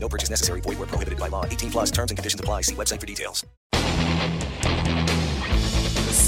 No 0.00 0.08
purchase 0.08 0.30
necessary. 0.30 0.60
Void 0.62 0.78
where 0.78 0.88
prohibited 0.88 1.18
by 1.18 1.28
law. 1.28 1.44
18 1.44 1.70
plus 1.70 1.90
terms 1.90 2.10
and 2.10 2.16
conditions 2.16 2.40
apply. 2.40 2.62
See 2.62 2.74
website 2.74 3.00
for 3.00 3.06
details. 3.06 3.44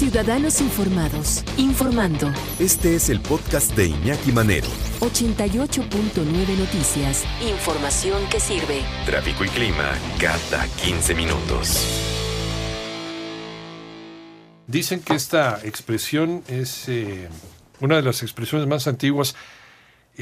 Ciudadanos 0.01 0.61
Informados, 0.61 1.43
informando. 1.57 2.31
Este 2.59 2.95
es 2.95 3.09
el 3.09 3.19
podcast 3.19 3.75
de 3.75 3.87
Iñaki 3.87 4.31
Manero. 4.31 4.67
88.9 4.99 6.57
Noticias. 6.57 7.23
Información 7.47 8.27
que 8.31 8.39
sirve. 8.39 8.81
Tráfico 9.05 9.45
y 9.45 9.47
clima 9.49 9.91
cada 10.19 10.67
15 10.83 11.13
minutos. 11.13 11.85
Dicen 14.65 15.01
que 15.01 15.13
esta 15.13 15.59
expresión 15.63 16.43
es 16.47 16.89
eh, 16.89 17.29
una 17.79 17.97
de 17.97 18.01
las 18.01 18.23
expresiones 18.23 18.67
más 18.67 18.87
antiguas. 18.87 19.35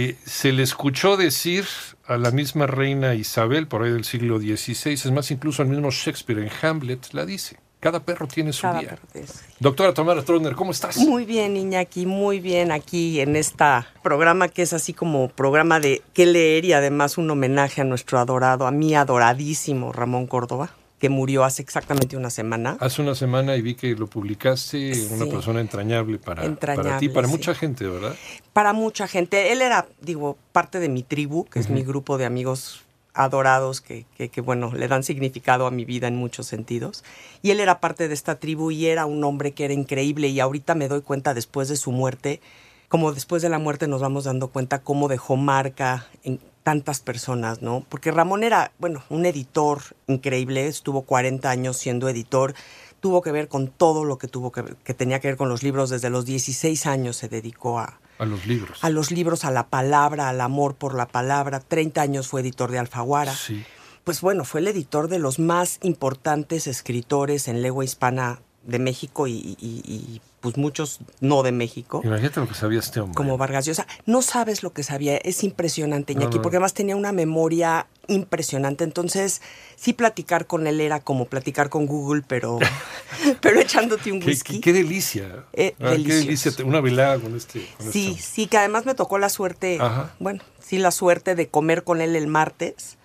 Eh, 0.01 0.15
se 0.25 0.53
le 0.53 0.63
escuchó 0.63 1.17
decir 1.17 1.65
a 2.07 2.15
la 2.15 2.31
misma 2.31 2.67
reina 2.67 3.15
Isabel 3.15 3.67
por 3.67 3.83
ahí 3.83 3.91
del 3.91 4.05
siglo 4.05 4.39
XVI, 4.39 4.93
es 4.93 5.11
más, 5.11 5.29
incluso 5.29 5.61
el 5.61 5.67
mismo 5.67 5.91
Shakespeare 5.91 6.39
en 6.41 6.49
Hamlet 6.61 7.11
la 7.11 7.25
dice. 7.25 7.57
Cada 7.81 7.99
perro 7.99 8.25
tiene 8.25 8.53
su 8.53 8.61
Cada 8.61 8.79
día. 8.79 8.97
tiene 9.11 9.27
su 9.27 9.33
día. 9.33 9.43
Doctora 9.59 9.93
Tamara 9.93 10.21
Trotner, 10.23 10.55
¿cómo 10.55 10.71
estás? 10.71 10.95
Muy 10.99 11.25
bien, 11.25 11.57
Iñaki, 11.57 12.05
muy 12.05 12.39
bien 12.39 12.71
aquí 12.71 13.19
en 13.19 13.35
este 13.35 13.65
programa 14.01 14.47
que 14.47 14.61
es 14.61 14.71
así 14.71 14.93
como 14.93 15.27
programa 15.27 15.81
de 15.81 16.01
qué 16.13 16.25
leer 16.25 16.63
y 16.63 16.71
además 16.71 17.17
un 17.17 17.29
homenaje 17.29 17.81
a 17.81 17.83
nuestro 17.83 18.19
adorado, 18.19 18.67
a 18.67 18.71
mi 18.71 18.95
adoradísimo 18.95 19.91
Ramón 19.91 20.27
Córdoba, 20.27 20.69
que 20.99 21.09
murió 21.09 21.43
hace 21.43 21.61
exactamente 21.61 22.17
una 22.17 22.29
semana. 22.29 22.77
Hace 22.79 23.01
una 23.01 23.15
semana 23.15 23.55
y 23.55 23.61
vi 23.61 23.75
que 23.75 23.95
lo 23.95 24.07
publicaste, 24.07 24.91
una 25.11 25.25
persona 25.25 25.61
entrañable 25.61 26.19
para, 26.19 26.41
para 26.41 26.47
ti, 26.47 26.51
Entrañable, 26.51 27.09
para 27.09 27.27
sí. 27.27 27.33
mucha 27.33 27.55
gente, 27.55 27.87
¿verdad? 27.87 28.15
Para 28.53 28.73
mucha 28.73 29.07
gente, 29.07 29.53
él 29.53 29.61
era, 29.61 29.87
digo, 30.01 30.37
parte 30.51 30.79
de 30.79 30.89
mi 30.89 31.03
tribu, 31.03 31.45
que 31.45 31.59
es 31.59 31.69
mi 31.69 31.83
grupo 31.83 32.17
de 32.17 32.25
amigos 32.25 32.81
adorados 33.13 33.81
que, 33.81 34.05
que, 34.15 34.29
que, 34.29 34.41
bueno, 34.41 34.71
le 34.73 34.87
dan 34.87 35.03
significado 35.03 35.65
a 35.65 35.71
mi 35.71 35.85
vida 35.85 36.07
en 36.07 36.15
muchos 36.15 36.47
sentidos. 36.47 37.03
Y 37.41 37.51
él 37.51 37.59
era 37.59 37.79
parte 37.79 38.07
de 38.07 38.13
esta 38.13 38.35
tribu 38.39 38.71
y 38.71 38.85
era 38.85 39.05
un 39.05 39.23
hombre 39.23 39.53
que 39.53 39.65
era 39.65 39.73
increíble 39.73 40.27
y 40.27 40.39
ahorita 40.39 40.75
me 40.75 40.87
doy 40.87 41.01
cuenta 41.01 41.33
después 41.33 41.69
de 41.69 41.77
su 41.77 41.91
muerte, 41.91 42.41
como 42.87 43.13
después 43.13 43.41
de 43.41 43.49
la 43.49 43.59
muerte 43.59 43.87
nos 43.87 44.01
vamos 44.01 44.25
dando 44.25 44.49
cuenta 44.49 44.79
cómo 44.79 45.07
dejó 45.07 45.37
marca 45.37 46.07
en 46.23 46.39
tantas 46.63 46.99
personas, 46.99 47.61
¿no? 47.61 47.85
Porque 47.89 48.11
Ramón 48.11 48.43
era, 48.43 48.71
bueno, 48.79 49.03
un 49.09 49.25
editor 49.25 49.81
increíble, 50.07 50.67
estuvo 50.67 51.03
40 51.03 51.49
años 51.49 51.77
siendo 51.77 52.09
editor, 52.09 52.53
tuvo 52.99 53.21
que 53.21 53.31
ver 53.31 53.47
con 53.47 53.67
todo 53.69 54.03
lo 54.05 54.17
que 54.17 54.27
tuvo 54.27 54.51
que, 54.51 54.63
que 54.83 54.93
tenía 54.93 55.19
que 55.19 55.29
ver 55.29 55.37
con 55.37 55.49
los 55.49 55.63
libros, 55.63 55.89
desde 55.89 56.09
los 56.09 56.25
16 56.25 56.85
años 56.85 57.15
se 57.15 57.29
dedicó 57.29 57.79
a, 57.79 57.99
A 58.17 58.25
los 58.25 58.45
libros. 58.45 58.83
a 58.83 58.89
los 58.89 59.11
libros, 59.11 59.45
a 59.45 59.51
la 59.51 59.67
palabra, 59.67 60.29
al 60.29 60.41
amor 60.41 60.75
por 60.75 60.95
la 60.95 61.07
palabra. 61.07 61.59
30 61.59 62.01
años 62.01 62.27
fue 62.27 62.41
editor 62.41 62.71
de 62.71 62.79
Alfaguara. 62.79 63.33
Sí. 63.33 63.63
Pues 64.03 64.21
bueno, 64.21 64.43
fue 64.43 64.61
el 64.61 64.67
editor 64.67 65.07
de 65.07 65.19
los 65.19 65.39
más 65.39 65.79
importantes 65.83 66.67
escritores 66.67 67.47
en 67.47 67.61
lengua 67.61 67.85
hispana 67.85 68.41
de 68.69 68.79
México 68.79 69.27
y, 69.27 69.33
y- 69.59 69.81
y, 69.85 70.21
pues 70.41 70.55
muchos 70.55 70.99
no 71.19 71.43
de 71.43 71.51
México. 71.51 71.99
Imagínate 72.03 72.39
lo 72.39 72.47
que 72.47 72.53
sabía 72.53 72.79
este 72.79 73.01
hombre. 73.01 73.15
Como 73.15 73.37
Vargas 73.37 73.65
Llosa. 73.65 73.85
No 74.05 74.21
sabes 74.21 74.63
lo 74.63 74.71
que 74.71 74.83
sabía, 74.83 75.17
es 75.17 75.43
impresionante, 75.43 76.13
Iñaki, 76.13 76.37
no. 76.37 76.41
porque 76.41 76.55
además 76.57 76.73
tenía 76.73 76.95
una 76.95 77.11
memoria 77.11 77.87
impresionante. 78.07 78.85
Entonces, 78.85 79.41
sí 79.75 79.91
platicar 79.93 80.47
con 80.47 80.65
él 80.67 80.79
era 80.79 81.01
como 81.01 81.25
platicar 81.25 81.69
con 81.69 81.87
Google, 81.87 82.23
pero, 82.25 82.57
pero 83.41 83.59
echándote 83.59 84.11
un 84.13 84.23
whisky. 84.23 84.55
qué- 84.55 84.61
qué 84.61 84.73
delicia. 84.73 85.43
Eh, 85.53 85.75
Ah, 85.81 85.93
qué 85.97 86.13
delicia. 86.15 86.51
Una 86.63 86.79
velada 86.79 87.19
con 87.19 87.35
este. 87.35 87.67
con 87.77 87.91
Sí, 87.91 88.11
este- 88.11 88.21
sí, 88.23 88.47
que 88.47 88.57
además 88.57 88.85
me 88.85 88.95
tocó 88.95 89.17
la 89.17 89.27
suerte, 89.29 89.77
Ajá. 89.81 90.13
bueno, 90.19 90.41
sí, 90.65 90.77
la 90.77 90.91
suerte 90.91 91.35
de 91.35 91.49
comer 91.49 91.83
con 91.83 91.99
él 92.01 92.15
el 92.15 92.27
martes. 92.27 92.97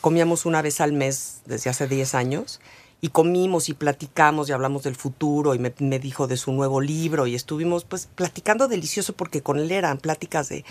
Comíamos 0.00 0.46
una 0.46 0.62
vez 0.62 0.80
al 0.80 0.92
mes 0.92 1.42
desde 1.44 1.68
hace 1.70 1.86
10 1.88 2.14
años 2.14 2.60
y 3.00 3.08
comimos 3.08 3.68
y 3.68 3.74
platicamos 3.74 4.48
y 4.48 4.52
hablamos 4.52 4.82
del 4.82 4.96
futuro 4.96 5.54
y 5.54 5.58
me, 5.58 5.72
me 5.78 5.98
dijo 5.98 6.26
de 6.26 6.36
su 6.36 6.52
nuevo 6.52 6.80
libro 6.80 7.26
y 7.26 7.34
estuvimos 7.34 7.84
pues 7.84 8.08
platicando 8.14 8.68
delicioso 8.68 9.12
porque 9.12 9.42
con 9.42 9.58
él 9.58 9.70
eran 9.70 9.98
pláticas 9.98 10.48
de 10.48 10.64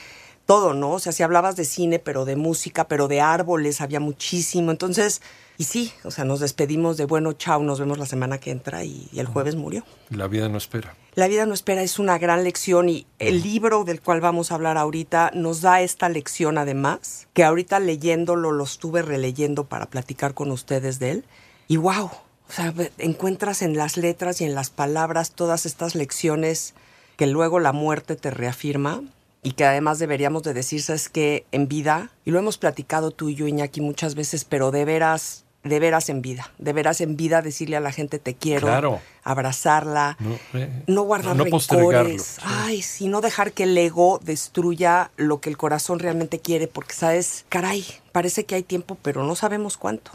todo, 0.47 0.73
¿no? 0.73 0.91
O 0.91 0.99
sea, 0.99 1.11
si 1.11 1.23
hablabas 1.23 1.55
de 1.57 1.65
cine, 1.65 1.99
pero 1.99 2.25
de 2.25 2.37
música, 2.37 2.87
pero 2.87 3.07
de 3.07 3.19
árboles, 3.19 3.81
había 3.81 3.99
muchísimo. 3.99 4.71
Entonces, 4.71 5.21
y 5.57 5.65
sí, 5.65 5.91
o 6.05 6.09
sea, 6.09 6.23
nos 6.23 6.39
despedimos 6.39 6.95
de 6.95 7.05
bueno, 7.05 7.33
chao, 7.33 7.61
nos 7.61 7.79
vemos 7.79 7.97
la 7.97 8.05
semana 8.05 8.39
que 8.39 8.51
entra 8.51 8.85
y, 8.85 9.09
y 9.11 9.19
el 9.19 9.27
jueves 9.27 9.55
murió. 9.55 9.83
La 10.09 10.27
vida 10.27 10.47
no 10.47 10.57
espera. 10.57 10.95
La 11.15 11.27
vida 11.27 11.45
no 11.45 11.53
espera 11.53 11.81
es 11.81 11.99
una 11.99 12.17
gran 12.17 12.45
lección 12.45 12.87
y 12.87 13.05
el 13.19 13.43
libro 13.43 13.83
del 13.83 14.01
cual 14.01 14.21
vamos 14.21 14.51
a 14.51 14.55
hablar 14.55 14.77
ahorita 14.77 15.31
nos 15.33 15.61
da 15.61 15.81
esta 15.81 16.07
lección 16.07 16.57
además, 16.57 17.27
que 17.33 17.43
ahorita 17.43 17.79
leyéndolo 17.79 18.51
lo 18.51 18.63
estuve 18.63 19.01
releyendo 19.01 19.65
para 19.65 19.87
platicar 19.87 20.33
con 20.33 20.51
ustedes 20.51 20.99
de 20.99 21.11
él 21.11 21.25
y 21.67 21.77
wow, 21.77 22.05
o 22.05 22.51
sea, 22.51 22.73
encuentras 22.97 23.61
en 23.61 23.75
las 23.77 23.97
letras 23.97 24.39
y 24.41 24.45
en 24.45 24.55
las 24.55 24.69
palabras 24.69 25.31
todas 25.31 25.65
estas 25.65 25.95
lecciones 25.95 26.73
que 27.17 27.27
luego 27.27 27.59
la 27.59 27.73
muerte 27.73 28.15
te 28.15 28.29
reafirma 28.31 29.01
y 29.43 29.51
que 29.53 29.65
además 29.65 29.99
deberíamos 29.99 30.43
de 30.43 30.53
decir, 30.53 30.81
sabes 30.81 31.09
que 31.09 31.45
en 31.51 31.67
vida, 31.67 32.11
y 32.25 32.31
lo 32.31 32.39
hemos 32.39 32.57
platicado 32.57 33.11
tú 33.11 33.29
y 33.29 33.35
yo, 33.35 33.47
Iñaki, 33.47 33.81
muchas 33.81 34.15
veces, 34.15 34.45
pero 34.45 34.71
de 34.71 34.85
veras, 34.85 35.45
de 35.63 35.79
veras 35.79 36.09
en 36.09 36.21
vida, 36.21 36.51
de 36.57 36.73
veras 36.73 37.01
en 37.01 37.17
vida 37.17 37.41
decirle 37.41 37.75
a 37.77 37.79
la 37.81 37.91
gente 37.91 38.19
te 38.19 38.33
quiero, 38.35 38.67
Claro. 38.67 39.01
abrazarla, 39.23 40.17
No, 40.19 40.37
eh, 40.53 40.83
no 40.87 41.03
guardar 41.03 41.35
no 41.35 41.43
rencores. 41.45 42.23
sí. 42.23 42.41
Ay, 42.43 42.81
sí, 42.81 43.07
no 43.07 43.21
dejar 43.21 43.51
que 43.51 43.63
el 43.63 43.77
ego 43.77 44.19
destruya 44.23 45.11
lo 45.17 45.39
que 45.41 45.49
el 45.49 45.57
corazón 45.57 45.99
realmente 45.99 46.39
quiere, 46.39 46.67
porque 46.67 46.93
sabes, 46.93 47.45
caray, 47.49 47.85
parece 48.11 48.45
que 48.45 48.55
hay 48.55 48.63
tiempo, 48.63 48.97
pero 49.01 49.23
no 49.23 49.35
sabemos 49.35 49.77
cuánto. 49.77 50.11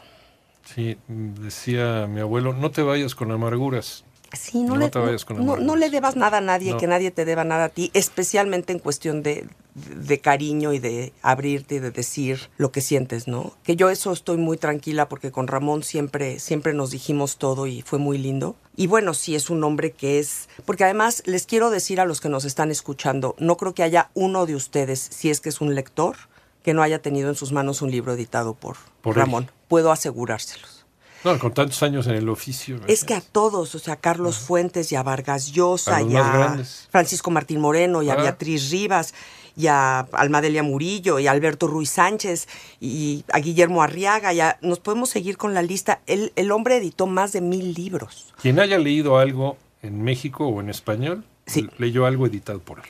Sí, 0.64 0.96
decía 1.08 2.06
mi 2.06 2.20
abuelo, 2.20 2.52
no 2.52 2.70
te 2.70 2.82
vayas 2.82 3.14
con 3.14 3.30
amarguras. 3.32 4.04
Sí, 4.34 4.62
no, 4.62 4.74
No 4.74 4.80
le, 4.80 4.88
te 4.88 4.98
vayas 4.98 5.26
con 5.26 5.36
no- 5.36 5.42
no 5.44 5.52
amarguras. 5.52 5.78
le 5.80 5.90
debas 5.90 6.16
nada 6.16 6.38
a 6.38 6.40
nadie, 6.40 6.74
que 6.78 6.86
nadie 6.86 7.10
te 7.10 7.26
deba 7.26 7.44
nada 7.44 7.64
a 7.64 7.68
ti, 7.68 7.90
especialmente 7.92 8.72
en 8.72 8.78
cuestión 8.78 9.22
de, 9.22 9.46
de 9.74 10.20
cariño 10.20 10.72
y 10.72 10.78
de 10.78 11.12
abrirte 11.20 11.74
y 11.74 11.78
de 11.80 11.90
decir 11.90 12.48
lo 12.56 12.72
que 12.72 12.80
sientes, 12.80 13.28
¿no? 13.28 13.52
Que 13.62 13.76
yo 13.76 13.90
eso 13.90 14.10
estoy 14.10 14.38
muy 14.38 14.56
tranquila 14.56 15.06
porque 15.10 15.30
con 15.32 15.48
Ramón 15.48 15.82
siempre, 15.82 16.38
siempre 16.38 16.72
nos 16.72 16.90
dijimos 16.92 17.36
todo 17.36 17.66
y 17.66 17.82
fue 17.82 17.98
muy 17.98 18.16
lindo. 18.16 18.56
Y 18.74 18.86
bueno, 18.86 19.12
sí 19.12 19.34
es 19.34 19.50
un 19.50 19.62
hombre 19.64 19.90
que 19.92 20.18
es, 20.18 20.48
porque 20.64 20.84
además 20.84 21.22
les 21.26 21.44
quiero 21.44 21.68
decir 21.70 22.00
a 22.00 22.06
los 22.06 22.22
que 22.22 22.30
nos 22.30 22.46
están 22.46 22.70
escuchando, 22.70 23.34
no 23.38 23.58
creo 23.58 23.74
que 23.74 23.82
haya 23.82 24.10
uno 24.14 24.46
de 24.46 24.54
ustedes, 24.54 24.98
si 25.10 25.28
es 25.28 25.40
que 25.42 25.50
es 25.50 25.60
un 25.60 25.74
lector, 25.74 26.16
que 26.62 26.74
no 26.74 26.82
haya 26.82 27.00
tenido 27.00 27.28
en 27.28 27.34
sus 27.34 27.52
manos 27.52 27.82
un 27.82 27.90
libro 27.90 28.12
editado 28.12 28.54
por, 28.54 28.76
Por 29.02 29.16
él. 29.16 29.20
Ramón. 29.22 29.50
Puedo 29.68 29.90
asegurárselos. 29.92 30.84
No, 31.24 31.38
con 31.38 31.54
tantos 31.54 31.80
años 31.84 32.08
en 32.08 32.14
el 32.16 32.28
oficio. 32.28 32.80
Es 32.88 33.04
que 33.04 33.14
a 33.14 33.20
todos, 33.20 33.74
o 33.76 33.78
sea, 33.78 33.94
a 33.94 33.96
Carlos 33.96 34.38
Fuentes 34.38 34.90
y 34.90 34.96
a 34.96 35.04
Vargas 35.04 35.52
Llosa 35.52 35.96
A 35.98 36.02
y 36.02 36.16
a. 36.16 36.58
Francisco 36.90 37.30
Martín 37.30 37.60
Moreno 37.60 38.02
y 38.02 38.10
a. 38.10 38.16
Beatriz 38.16 38.70
Rivas 38.72 39.14
y 39.56 39.68
a 39.68 40.00
Almadelia 40.00 40.64
Murillo 40.64 41.20
y 41.20 41.28
a 41.28 41.30
Alberto 41.30 41.68
Ruiz 41.68 41.90
Sánchez 41.90 42.48
y 42.80 43.24
a 43.32 43.38
Guillermo 43.38 43.84
Arriaga. 43.84 44.32
Ya 44.32 44.58
nos 44.62 44.80
podemos 44.80 45.10
seguir 45.10 45.36
con 45.36 45.54
la 45.54 45.62
lista. 45.62 46.00
El, 46.06 46.32
el 46.34 46.50
hombre 46.50 46.78
editó 46.78 47.06
más 47.06 47.30
de 47.32 47.40
mil 47.40 47.72
libros. 47.72 48.34
Quien 48.42 48.58
haya 48.58 48.78
leído 48.78 49.19
algo 49.19 49.56
en 49.82 50.02
México 50.02 50.48
o 50.48 50.60
en 50.60 50.70
español, 50.70 51.25
Sí. 51.46 51.69
leyó 51.78 52.04
algo 52.06 52.26
editado 52.26 52.58
por 52.60 52.78
él, 52.81 52.84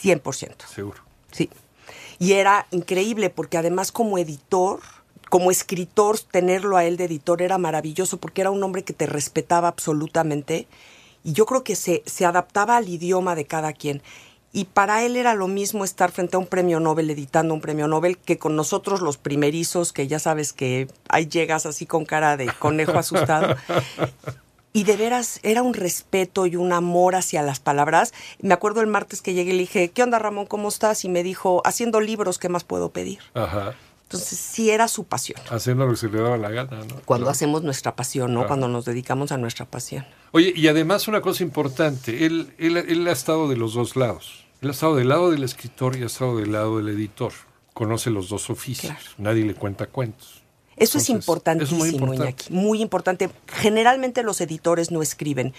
100%. 0.00 0.66
seguro. 0.66 0.98
Sí. 1.30 1.48
Y 2.22 2.34
era 2.34 2.68
increíble 2.70 3.30
porque 3.30 3.58
además 3.58 3.90
como 3.90 4.16
editor, 4.16 4.78
como 5.28 5.50
escritor, 5.50 6.20
tenerlo 6.20 6.76
a 6.76 6.84
él 6.84 6.96
de 6.96 7.06
editor 7.06 7.42
era 7.42 7.58
maravilloso 7.58 8.18
porque 8.18 8.42
era 8.42 8.52
un 8.52 8.62
hombre 8.62 8.84
que 8.84 8.92
te 8.92 9.06
respetaba 9.06 9.66
absolutamente 9.66 10.68
y 11.24 11.32
yo 11.32 11.46
creo 11.46 11.64
que 11.64 11.74
se, 11.74 12.04
se 12.06 12.24
adaptaba 12.24 12.76
al 12.76 12.88
idioma 12.88 13.34
de 13.34 13.46
cada 13.46 13.72
quien. 13.72 14.02
Y 14.52 14.66
para 14.66 15.02
él 15.02 15.16
era 15.16 15.34
lo 15.34 15.48
mismo 15.48 15.82
estar 15.82 16.12
frente 16.12 16.36
a 16.36 16.38
un 16.38 16.46
premio 16.46 16.78
Nobel, 16.78 17.10
editando 17.10 17.54
un 17.54 17.60
premio 17.60 17.88
Nobel, 17.88 18.16
que 18.16 18.38
con 18.38 18.54
nosotros 18.54 19.00
los 19.00 19.18
primerizos, 19.18 19.92
que 19.92 20.06
ya 20.06 20.20
sabes 20.20 20.52
que 20.52 20.86
ahí 21.08 21.26
llegas 21.26 21.66
así 21.66 21.86
con 21.86 22.04
cara 22.04 22.36
de 22.36 22.46
conejo 22.60 23.00
asustado. 23.00 23.56
Y 24.72 24.84
de 24.84 24.96
veras 24.96 25.38
era 25.42 25.62
un 25.62 25.74
respeto 25.74 26.46
y 26.46 26.56
un 26.56 26.72
amor 26.72 27.14
hacia 27.14 27.42
las 27.42 27.60
palabras. 27.60 28.12
Me 28.40 28.54
acuerdo 28.54 28.80
el 28.80 28.86
martes 28.86 29.20
que 29.20 29.34
llegué 29.34 29.50
y 29.50 29.54
le 29.54 29.58
dije, 29.60 29.90
¿qué 29.90 30.02
onda 30.02 30.18
Ramón? 30.18 30.46
¿Cómo 30.46 30.68
estás? 30.68 31.04
Y 31.04 31.08
me 31.10 31.22
dijo, 31.22 31.60
haciendo 31.66 32.00
libros, 32.00 32.38
¿qué 32.38 32.48
más 32.48 32.64
puedo 32.64 32.90
pedir? 32.90 33.18
Ajá. 33.34 33.74
Entonces 34.04 34.38
sí 34.38 34.70
era 34.70 34.88
su 34.88 35.04
pasión. 35.04 35.40
Haciendo 35.50 35.84
lo 35.86 35.92
que 35.92 35.96
se 35.98 36.08
le 36.08 36.20
daba 36.20 36.36
la 36.36 36.50
gana, 36.50 36.78
¿no? 36.84 37.00
Cuando 37.06 37.24
Claro. 37.24 37.30
hacemos 37.30 37.62
nuestra 37.62 37.96
pasión, 37.96 38.32
¿no? 38.32 38.40
Claro. 38.40 38.48
Cuando 38.48 38.68
nos 38.68 38.84
dedicamos 38.84 39.32
a 39.32 39.38
nuestra 39.38 39.64
pasión. 39.66 40.06
Oye, 40.32 40.52
y 40.54 40.68
además 40.68 41.08
una 41.08 41.20
cosa 41.22 41.42
importante, 41.42 42.26
él, 42.26 42.52
él, 42.58 42.76
él 42.76 43.08
ha 43.08 43.12
estado 43.12 43.48
de 43.48 43.56
los 43.56 43.72
dos 43.74 43.96
lados. 43.96 44.44
Él 44.60 44.68
ha 44.68 44.72
estado 44.72 44.96
del 44.96 45.08
lado 45.08 45.30
del 45.30 45.42
escritor 45.44 45.96
y 45.96 46.02
ha 46.02 46.06
estado 46.06 46.36
del 46.36 46.52
lado 46.52 46.76
del 46.78 46.88
editor. 46.88 47.32
Conoce 47.72 48.10
los 48.10 48.28
dos 48.28 48.50
oficios. 48.50 48.92
Claro. 48.92 49.10
Nadie 49.18 49.44
le 49.44 49.54
cuenta 49.54 49.86
cuentos. 49.86 50.41
Eso 50.76 50.98
es 50.98 51.08
importantísimo, 51.10 51.84
es 51.84 51.92
muy 51.92 52.00
importante. 52.00 52.44
Iñaki, 52.44 52.52
muy 52.52 52.82
importante. 52.82 53.30
Generalmente 53.46 54.22
los 54.22 54.40
editores 54.40 54.90
no 54.90 55.02
escriben. 55.02 55.52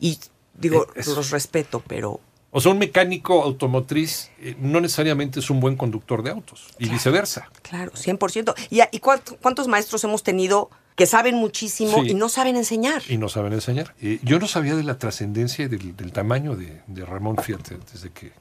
Y 0.00 0.18
digo, 0.54 0.84
Eh, 0.94 1.00
es- 1.00 1.06
los 1.08 1.30
respeto, 1.30 1.82
pero 1.86 2.20
O 2.52 2.60
sea, 2.60 2.72
un 2.72 2.78
mecánico 2.78 3.42
automotriz 3.42 4.30
eh, 4.40 4.56
no 4.58 4.80
necesariamente 4.80 5.40
es 5.40 5.50
un 5.50 5.60
buen 5.60 5.76
conductor 5.76 6.22
de 6.22 6.30
autos 6.30 6.68
y 6.78 6.88
viceversa. 6.88 7.50
claro, 7.62 7.92
100%. 7.94 8.54
¿Y, 8.70 8.80
y 8.92 8.98
cuánto- 9.00 9.36
cuántos 9.42 9.68
maestros 9.68 10.02
hemos 10.04 10.22
tenido 10.22 10.70
que 10.94 11.04
saben 11.04 11.34
muchísimo 11.34 12.02
Sí. 12.02 12.10
y 12.12 12.14
no 12.14 12.30
saben 12.30 12.56
enseñar? 12.56 13.02
Y 13.10 13.18
no 13.18 13.28
saben 13.28 13.52
enseñar. 13.52 13.94
Eh, 14.00 14.20
yo 14.22 14.38
no 14.38 14.46
sabía 14.48 14.74
de 14.74 14.84
la 14.84 14.96
trascendencia 14.98 15.66
y 15.66 15.68
del, 15.68 15.94
del 15.94 16.12
tamaño 16.12 16.56
de, 16.56 16.80
de 16.86 17.04
Ramón, 17.04 17.36
fíjate, 17.36 17.76
desde 17.92 18.10
que... 18.10 18.32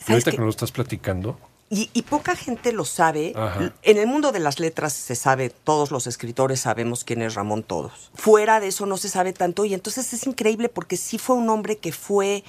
¿Sabes 0.00 0.08
Ahorita 0.10 0.30
qué? 0.30 0.36
que 0.36 0.40
nos 0.40 0.46
lo 0.46 0.50
estás 0.50 0.72
platicando. 0.72 1.38
Y, 1.70 1.90
y 1.92 2.02
poca 2.02 2.34
gente 2.34 2.72
lo 2.72 2.84
sabe. 2.86 3.32
Ajá. 3.36 3.72
En 3.82 3.98
el 3.98 4.06
mundo 4.06 4.32
de 4.32 4.38
las 4.40 4.58
letras 4.58 4.92
se 4.94 5.14
sabe, 5.14 5.50
todos 5.50 5.90
los 5.90 6.06
escritores 6.06 6.60
sabemos 6.60 7.04
quién 7.04 7.20
es 7.22 7.34
Ramón, 7.34 7.62
todos. 7.62 8.10
Fuera 8.14 8.58
de 8.60 8.68
eso 8.68 8.86
no 8.86 8.96
se 8.96 9.08
sabe 9.10 9.32
tanto 9.34 9.64
y 9.66 9.74
entonces 9.74 10.12
es 10.14 10.26
increíble 10.26 10.68
porque 10.70 10.96
sí 10.96 11.18
fue 11.18 11.36
un 11.36 11.48
hombre 11.50 11.76
que 11.76 11.92
fue 11.92 12.42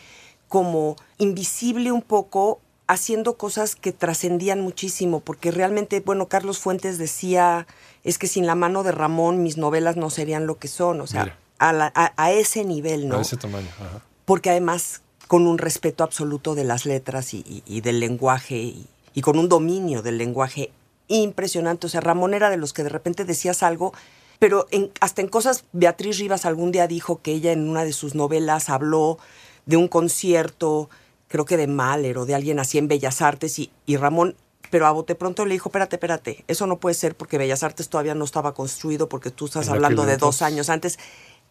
como 0.48 0.96
invisible 1.18 1.92
un 1.92 2.02
poco 2.02 2.60
haciendo 2.88 3.36
cosas 3.38 3.76
que 3.76 3.92
trascendían 3.92 4.62
muchísimo, 4.62 5.20
porque 5.20 5.52
realmente, 5.52 6.00
bueno, 6.00 6.28
Carlos 6.28 6.58
Fuentes 6.58 6.98
decía, 6.98 7.68
es 8.04 8.18
que 8.18 8.26
sin 8.26 8.48
la 8.48 8.56
mano 8.56 8.82
de 8.84 8.92
Ramón 8.92 9.44
mis 9.44 9.58
novelas 9.58 9.96
no 9.96 10.10
serían 10.10 10.48
lo 10.48 10.58
que 10.58 10.68
son, 10.68 11.00
o 11.02 11.06
sea, 11.08 11.38
a, 11.60 11.72
la- 11.74 11.92
a- 11.94 12.14
a 12.18 12.32
ese 12.32 12.66
nivel, 12.66 13.08
¿no? 13.08 13.18
A 13.18 13.22
ese 13.22 13.38
tamaño. 13.38 13.68
ajá. 13.80 14.02
porque 14.26 14.50
además 14.50 15.02
con 15.28 15.46
un 15.46 15.60
respeto 15.60 16.04
absoluto 16.04 16.56
de 16.56 16.64
las 16.64 16.88
letras 16.88 17.36
y, 17.36 17.40
y- 17.48 17.62
y 17.68 17.82
del 17.82 18.00
lenguaje 18.00 18.56
y, 18.58 18.88
y 19.14 19.22
con 19.22 19.38
un 19.40 19.50
dominio 19.50 20.02
del 20.02 20.18
lenguaje 20.18 20.72
impresionante. 21.08 21.88
O 21.88 21.90
sea, 21.90 22.02
Ramón 22.02 22.34
era 22.34 22.50
de 22.50 22.58
los 22.58 22.74
que 22.74 22.84
de 22.84 22.90
repente 22.90 23.26
decías 23.26 23.64
algo, 23.64 23.94
pero 24.40 24.68
en- 24.72 24.92
hasta 25.02 25.22
en 25.22 25.28
cosas, 25.28 25.66
Beatriz 25.74 26.18
Rivas 26.20 26.46
algún 26.46 26.72
día 26.72 26.88
dijo 26.88 27.22
que 27.22 27.32
ella 27.34 27.52
en 27.52 27.68
una 27.70 27.84
de 27.84 27.94
sus 27.94 28.16
novelas 28.16 28.70
habló 28.70 29.18
de 29.66 29.78
un 29.78 29.88
concierto, 29.88 30.90
creo 31.28 31.46
que 31.46 31.58
de 31.58 31.68
Mahler 31.68 32.18
o 32.18 32.26
de 32.26 32.36
alguien 32.36 32.60
así 32.60 32.78
en 32.78 32.88
Bellas 32.88 33.22
Artes 33.22 33.60
y, 33.60 33.72
y 33.86 33.98
Ramón... 33.98 34.36
Pero 34.72 34.86
a 34.86 34.92
bote 34.92 35.16
pronto 35.16 35.48
le 35.48 35.54
dijo, 35.56 35.70
espérate, 35.70 35.96
espérate, 35.96 36.46
eso 36.48 36.68
no 36.68 36.78
puede 36.80 36.94
ser 36.94 37.16
porque 37.16 37.40
Bellas 37.40 37.64
Artes 37.64 37.90
todavía 37.90 38.14
no 38.14 38.24
estaba 38.24 38.54
construido 38.54 39.10
porque 39.10 39.32
tú 39.32 39.46
estás 39.46 39.68
En 39.68 39.74
hablando 39.74 40.06
de 40.06 40.18
dos 40.18 40.44
años 40.44 40.70
antes. 40.70 41.00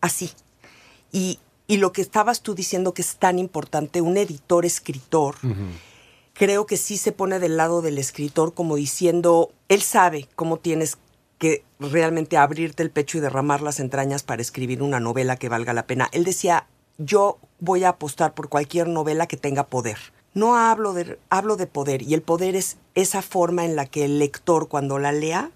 Así, 0.01 0.31
y, 1.11 1.41
y 1.67 1.79
lo 1.79 1.91
que 1.91 2.01
estabas 2.01 2.43
tú 2.43 2.55
diciendo 2.55 2.95
que 2.95 3.03
es 3.03 3.17
tan 3.17 3.41
importante, 3.41 4.01
un 4.03 4.17
editor 4.19 4.65
escritor, 4.65 5.35
creo 6.39 6.67
que 6.67 6.77
sí 6.77 6.97
se 6.97 7.11
pone 7.11 7.41
del 7.41 7.57
lado 7.57 7.83
del 7.83 7.99
escritor 7.99 8.55
como 8.55 8.77
diciendo, 8.77 9.51
él 9.69 9.83
sabe 9.83 10.29
cómo 10.37 10.57
tienes 10.59 10.97
que 11.37 11.65
realmente 11.81 12.37
abrirte 12.37 12.85
el 12.85 12.91
pecho 12.91 13.19
y 13.19 13.21
derramar 13.21 13.61
las 13.61 13.81
entrañas 13.81 14.23
para 14.23 14.41
escribir 14.41 14.83
una 14.83 15.01
novela 15.01 15.37
que 15.37 15.49
valga 15.49 15.73
la 15.73 15.87
pena. 15.87 16.09
Él 16.13 16.23
decía, 16.23 16.69
yo 16.97 17.39
voy 17.59 17.83
a 17.83 17.91
apostar 17.91 18.35
por 18.35 18.49
cualquier 18.49 18.87
novela 18.87 19.27
que 19.27 19.37
tenga 19.37 19.67
poder. 19.67 19.99
No 20.33 20.57
hablo 20.57 20.93
de, 20.93 21.19
hablo 21.29 21.57
de 21.57 21.67
poder 21.67 22.03
y 22.03 22.15
el 22.15 22.23
poder 22.23 22.55
es 22.55 22.77
esa 22.95 23.21
forma 23.21 23.65
en 23.65 23.75
la 23.75 23.87
que 23.87 24.05
el 24.05 24.21
lector 24.21 24.69
cuando 24.69 25.01
la 25.01 25.11
lea 25.11 25.51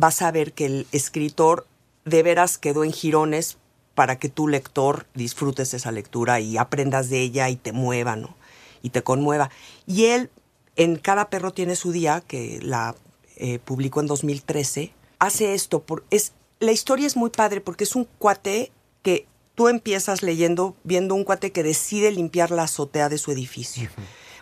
va 0.00 0.08
a 0.08 0.12
saber 0.12 0.52
que 0.52 0.66
el 0.66 0.86
escritor 0.92 1.66
de 2.04 2.22
veras 2.22 2.58
quedó 2.58 2.84
en 2.84 2.92
jirones 2.92 3.58
para 3.96 4.20
que 4.20 4.28
tu 4.28 4.46
lector 4.46 5.06
disfrutes 5.14 5.74
esa 5.74 5.90
lectura 5.90 6.38
y 6.38 6.58
aprendas 6.58 7.10
de 7.10 7.22
ella 7.22 7.48
y 7.48 7.56
te 7.56 7.72
mueva, 7.72 8.14
¿no? 8.14 8.37
Y 8.82 8.90
te 8.90 9.02
conmueva. 9.02 9.50
Y 9.86 10.06
él, 10.06 10.30
en 10.76 10.96
Cada 10.96 11.30
perro 11.30 11.52
tiene 11.52 11.76
su 11.76 11.92
día, 11.92 12.22
que 12.26 12.60
la 12.62 12.94
eh, 13.36 13.58
publicó 13.58 14.00
en 14.00 14.06
2013, 14.06 14.92
hace 15.18 15.54
esto. 15.54 15.82
Por, 15.82 16.04
es, 16.10 16.32
la 16.60 16.72
historia 16.72 17.06
es 17.06 17.16
muy 17.16 17.30
padre 17.30 17.60
porque 17.60 17.84
es 17.84 17.96
un 17.96 18.04
cuate 18.18 18.72
que 19.02 19.26
tú 19.54 19.68
empiezas 19.68 20.22
leyendo, 20.22 20.76
viendo 20.84 21.14
un 21.14 21.24
cuate 21.24 21.52
que 21.52 21.62
decide 21.62 22.10
limpiar 22.12 22.50
la 22.50 22.64
azotea 22.64 23.08
de 23.08 23.18
su 23.18 23.30
edificio. 23.32 23.88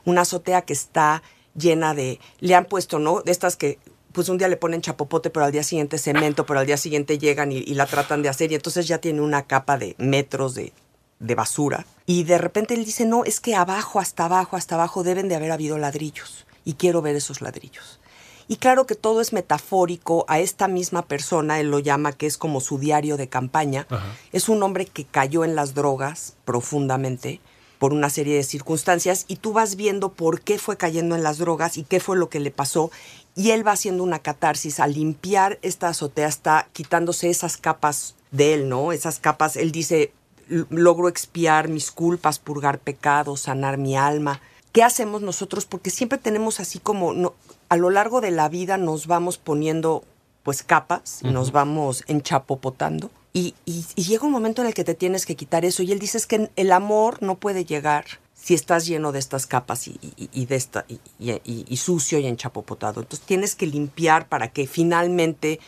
Una 0.05 0.23
azotea 0.23 0.63
que 0.63 0.73
está 0.73 1.23
llena 1.55 1.95
de, 1.95 2.21
le 2.41 2.55
han 2.55 2.67
puesto, 2.67 2.99
¿no? 2.99 3.23
De 3.23 3.33
estas 3.33 3.57
que 3.57 3.79
pues 4.13 4.31
un 4.31 4.39
día 4.39 4.49
le 4.49 4.57
ponen 4.57 4.81
chapopote, 4.81 5.29
pero 5.29 5.45
al 5.45 5.53
día 5.53 5.63
siguiente 5.63 5.99
cemento, 5.99 6.47
pero 6.47 6.61
al 6.61 6.67
día 6.67 6.79
siguiente 6.79 7.19
llegan 7.19 7.53
y, 7.53 7.59
y 7.59 7.75
la 7.75 7.85
tratan 7.85 8.23
de 8.23 8.31
hacer 8.31 8.51
y 8.51 8.55
entonces 8.55 8.89
ya 8.89 8.99
tiene 8.99 9.21
una 9.21 9.47
capa 9.47 9.77
de 9.77 9.95
metros 9.99 10.55
de, 10.55 10.73
de 11.19 11.35
basura. 11.35 11.87
Y 12.07 12.25
de 12.25 12.39
repente 12.39 12.75
él 12.75 12.85
dice, 12.85 13.05
no, 13.07 13.25
es 13.25 13.41
que 13.41 13.55
abajo, 13.55 14.01
hasta 14.01 14.27
abajo, 14.27 14.57
hasta 14.57 14.75
abajo 14.75 15.03
deben 15.03 15.29
de 15.29 15.35
haber 15.37 15.53
habido 15.53 15.79
ladrillos 15.79 16.47
y 16.65 16.75
quiero 16.75 17.03
ver 17.03 17.17
esos 17.17 17.41
ladrillos. 17.41 18.01
Y 18.49 18.57
claro 18.59 18.87
que 18.87 18.95
todo 18.95 19.21
es 19.21 19.33
metafórico 19.33 20.25
a 20.29 20.39
esta 20.39 20.69
misma 20.69 21.03
persona, 21.03 21.59
él 21.59 21.69
lo 21.71 21.81
llama 21.81 22.13
que 22.13 22.27
es 22.27 22.39
como 22.39 22.61
su 22.61 22.79
diario 22.79 23.17
de 23.17 23.29
campaña. 23.29 23.89
Es 24.33 24.49
un 24.49 24.63
hombre 24.63 24.87
que 24.87 25.05
cayó 25.05 25.45
en 25.45 25.57
las 25.57 25.75
drogas 25.75 26.35
profundamente 26.45 27.41
por 27.79 27.93
una 27.93 28.09
serie 28.09 28.37
de 28.37 28.45
circunstancias 28.45 29.25
y 29.29 29.37
tú 29.37 29.53
vas 29.53 29.77
viendo 29.77 30.13
por 30.13 30.41
qué 30.43 30.59
fue 30.59 30.77
cayendo 30.77 31.15
en 31.17 31.23
las 31.23 31.39
drogas 31.39 31.77
y 31.77 31.83
qué 31.85 31.99
fue 32.01 32.17
lo 32.17 32.29
que 32.31 32.41
le 32.41 32.51
pasó 32.51 32.91
y 33.35 33.51
él 33.51 33.67
va 33.67 33.73
haciendo 33.73 34.03
una 34.03 34.21
catarsis 34.21 34.81
al 34.81 34.95
limpiar 34.95 35.59
esta 35.63 35.89
azotea, 35.89 36.27
está 36.29 36.69
quitándose 36.73 37.29
esas 37.29 37.57
capas 37.59 38.15
de 38.31 38.55
él, 38.55 38.69
¿no? 38.69 38.93
Esas 38.93 39.19
capas, 39.19 39.57
él 39.57 39.73
dice, 39.73 40.03
"L- 40.05 40.13
logro 40.49 41.09
expiar 41.09 41.69
mis 41.69 41.91
culpas, 41.91 42.39
purgar 42.39 42.79
pecados, 42.79 43.41
sanar 43.41 43.79
mi 43.79 43.97
alma. 43.97 44.41
¿Qué 44.73 44.83
hacemos 44.83 45.23
nosotros? 45.23 45.65
Porque 45.67 45.91
siempre 45.91 46.19
tenemos 46.19 46.61
así 46.61 46.79
como, 46.79 47.13
no, 47.15 47.35
a 47.69 47.77
lo 47.77 47.91
largo 47.91 48.21
de 48.21 48.31
la 48.31 48.49
vida 48.49 48.77
nos 48.77 49.07
vamos 49.07 49.39
poniendo 49.39 50.05
pues 50.43 50.63
capas, 50.63 51.21
y 51.25 51.29
nos 51.31 51.51
vamos 51.51 52.05
enchapopotando. 52.07 53.11
Y, 53.33 53.55
y- 53.65 53.85
y 53.97 54.05
llega 54.05 54.25
un 54.27 54.33
momento 54.33 54.63
en 54.63 54.69
el 54.69 54.75
que 54.75 54.85
te 54.85 54.95
tienes 54.95 55.27
que 55.27 55.35
quitar 55.35 55.65
eso. 55.65 55.83
Y 55.83 55.91
él 55.93 55.99
dice 55.99 56.19
es 56.19 56.27
que 56.27 56.51
el 56.55 56.71
amor 56.73 57.21
no 57.23 57.35
puede 57.35 57.65
llegar 57.65 58.05
si 58.35 58.55
estás 58.55 58.87
lleno 58.87 59.11
de 59.11 59.19
estas 59.19 59.47
capas 59.47 59.89
y, 59.89 60.47
de 60.47 60.55
esta, 60.55 60.87
y 61.19 61.77
sucio 61.79 62.21
y 62.21 62.27
enchapopotado. 62.27 63.01
Entonces 63.01 63.27
tienes 63.27 63.57
que 63.57 63.67
limpiar 63.67 64.29
para 64.29 64.53
que 64.53 64.69
finalmente 64.69 65.59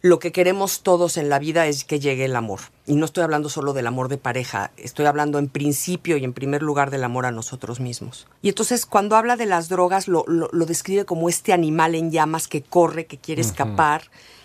lo 0.00 0.18
que 0.20 0.30
queremos 0.30 0.82
todos 0.82 1.16
en 1.16 1.28
la 1.28 1.38
vida 1.40 1.66
es 1.66 1.82
que 1.84 1.98
llegue 1.98 2.24
el 2.24 2.36
amor. 2.36 2.60
Y 2.86 2.94
no 2.94 3.04
estoy 3.04 3.24
hablando 3.24 3.48
solo 3.48 3.72
del 3.72 3.86
amor 3.86 4.08
de 4.08 4.16
pareja, 4.16 4.70
estoy 4.76 5.06
hablando 5.06 5.38
en 5.38 5.48
principio 5.48 6.16
y 6.16 6.24
en 6.24 6.32
primer 6.32 6.62
lugar 6.62 6.90
del 6.90 7.02
amor 7.04 7.26
a 7.26 7.32
nosotros 7.32 7.80
mismos. 7.80 8.26
Y 8.40 8.48
entonces 8.50 8.86
cuando 8.86 9.16
habla 9.16 9.36
de 9.36 9.46
las 9.46 9.68
drogas 9.68 10.06
lo, 10.06 10.24
lo- 10.28 10.48
lo 10.52 10.66
describe 10.66 11.04
como 11.04 11.28
este 11.28 11.52
animal 11.52 11.94
en 11.96 12.10
llamas 12.12 12.46
que 12.48 12.62
corre, 12.62 13.06
que 13.06 13.18
quiere 13.18 13.42
escapar 13.42 14.02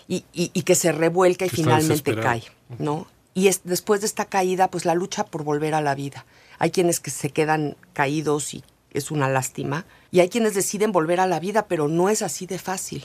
y, 0.08 0.24
y- 0.32 0.50
y 0.52 0.62
que 0.62 0.74
se 0.74 0.90
revuelca 0.92 1.46
y 1.46 1.48
Que 1.50 1.56
finalmente 1.56 2.10
cae, 2.22 2.42
¿no? 2.78 3.06
Y 3.32 3.48
es, 3.48 3.62
después 3.64 4.00
de 4.00 4.06
esta 4.06 4.26
caída, 4.26 4.68
pues 4.70 4.84
la 4.84 4.94
lucha 4.94 5.24
por 5.24 5.42
volver 5.44 5.74
a 5.74 5.80
la 5.80 5.94
vida. 5.94 6.24
Hay 6.58 6.70
quienes 6.70 7.00
que 7.00 7.10
se 7.10 7.30
quedan 7.30 7.76
caídos 7.92 8.54
y 8.54 8.62
es 8.92 9.10
una 9.10 9.28
lástima. 9.28 9.86
Y 10.12 10.20
hay 10.20 10.28
quienes 10.28 10.54
deciden 10.54 10.92
volver 10.92 11.18
a 11.20 11.26
la 11.26 11.40
vida, 11.40 11.66
pero 11.66 11.88
no 11.88 12.08
es 12.10 12.22
así 12.22 12.46
de 12.46 12.58
fácil. 12.60 13.04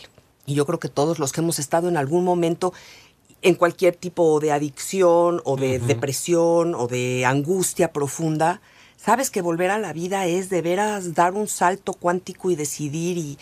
Y 0.50 0.56
yo 0.56 0.65
creo 0.65 0.79
que 0.79 0.89
todos 0.89 1.20
los 1.20 1.32
que 1.32 1.41
hemos 1.41 1.60
estado 1.60 1.88
en 1.89 1.96
algún 1.96 2.24
momento 2.24 2.74
en 3.44 3.53
cualquier 3.53 3.96
tipo 3.96 4.39
de 4.39 4.51
adicción 4.51 5.41
o 5.46 5.56
de 5.58 5.77
depresión 5.79 6.74
o 6.74 6.88
de 6.88 7.24
angustia 7.25 7.94
profunda, 7.94 8.60
sabes 8.98 9.29
que 9.29 9.41
volver 9.44 9.70
a 9.70 9.77
la 9.77 9.94
vida 9.94 10.25
es 10.25 10.50
de 10.50 10.63
veras 10.63 11.13
dar 11.13 11.34
un 11.34 11.48
salto 11.48 11.94
cuántico 11.94 12.50
y 12.50 12.56
decidir 12.56 13.18
y, 13.20 13.38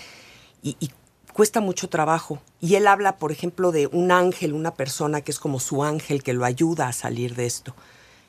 y- 0.61 0.75
y 0.81 0.91
cuesta 1.31 1.61
mucho 1.61 1.87
trabajo. 1.87 2.39
Y 2.59 2.75
él 2.75 2.87
habla, 2.87 3.15
por 3.17 3.31
ejemplo, 3.31 3.71
de 3.71 3.87
un 3.87 4.11
ángel, 4.11 4.53
una 4.53 4.73
persona 4.75 5.21
que 5.21 5.31
es 5.31 5.39
como 5.39 5.59
su 5.61 5.83
ángel 5.83 6.23
que 6.23 6.33
lo 6.33 6.43
ayuda 6.43 6.89
a 6.89 6.93
salir 6.93 7.35
de 7.35 7.45
esto. 7.45 7.73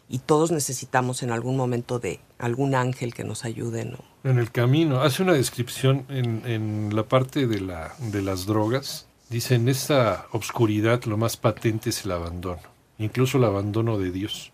Y 0.08 0.20
todos 0.20 0.52
necesitamos 0.52 1.22
en 1.24 1.32
algún 1.32 1.56
momento 1.56 1.98
de 1.98 2.20
algún 2.38 2.74
ángel 2.76 3.12
que 3.12 3.24
nos 3.24 3.44
ayude, 3.44 3.84
¿no? 3.84 3.98
En 4.28 4.38
el 4.38 4.50
camino. 4.50 5.00
Hace 5.00 5.22
una 5.22 5.32
descripción 5.32 6.04
en, 6.10 6.42
en 6.44 6.94
la 6.94 7.04
parte 7.04 7.46
de, 7.46 7.60
la, 7.60 7.94
de 7.98 8.20
las 8.22 8.44
drogas. 8.46 9.06
Dice, 9.30 9.54
en 9.54 9.68
esta 9.68 10.26
obscuridad 10.32 11.02
lo 11.04 11.16
más 11.16 11.36
patente 11.36 11.90
es 11.90 12.04
el 12.04 12.12
abandono, 12.12 12.60
incluso 12.98 13.38
el 13.38 13.44
abandono 13.44 13.98
de 13.98 14.10
Dios, 14.10 14.52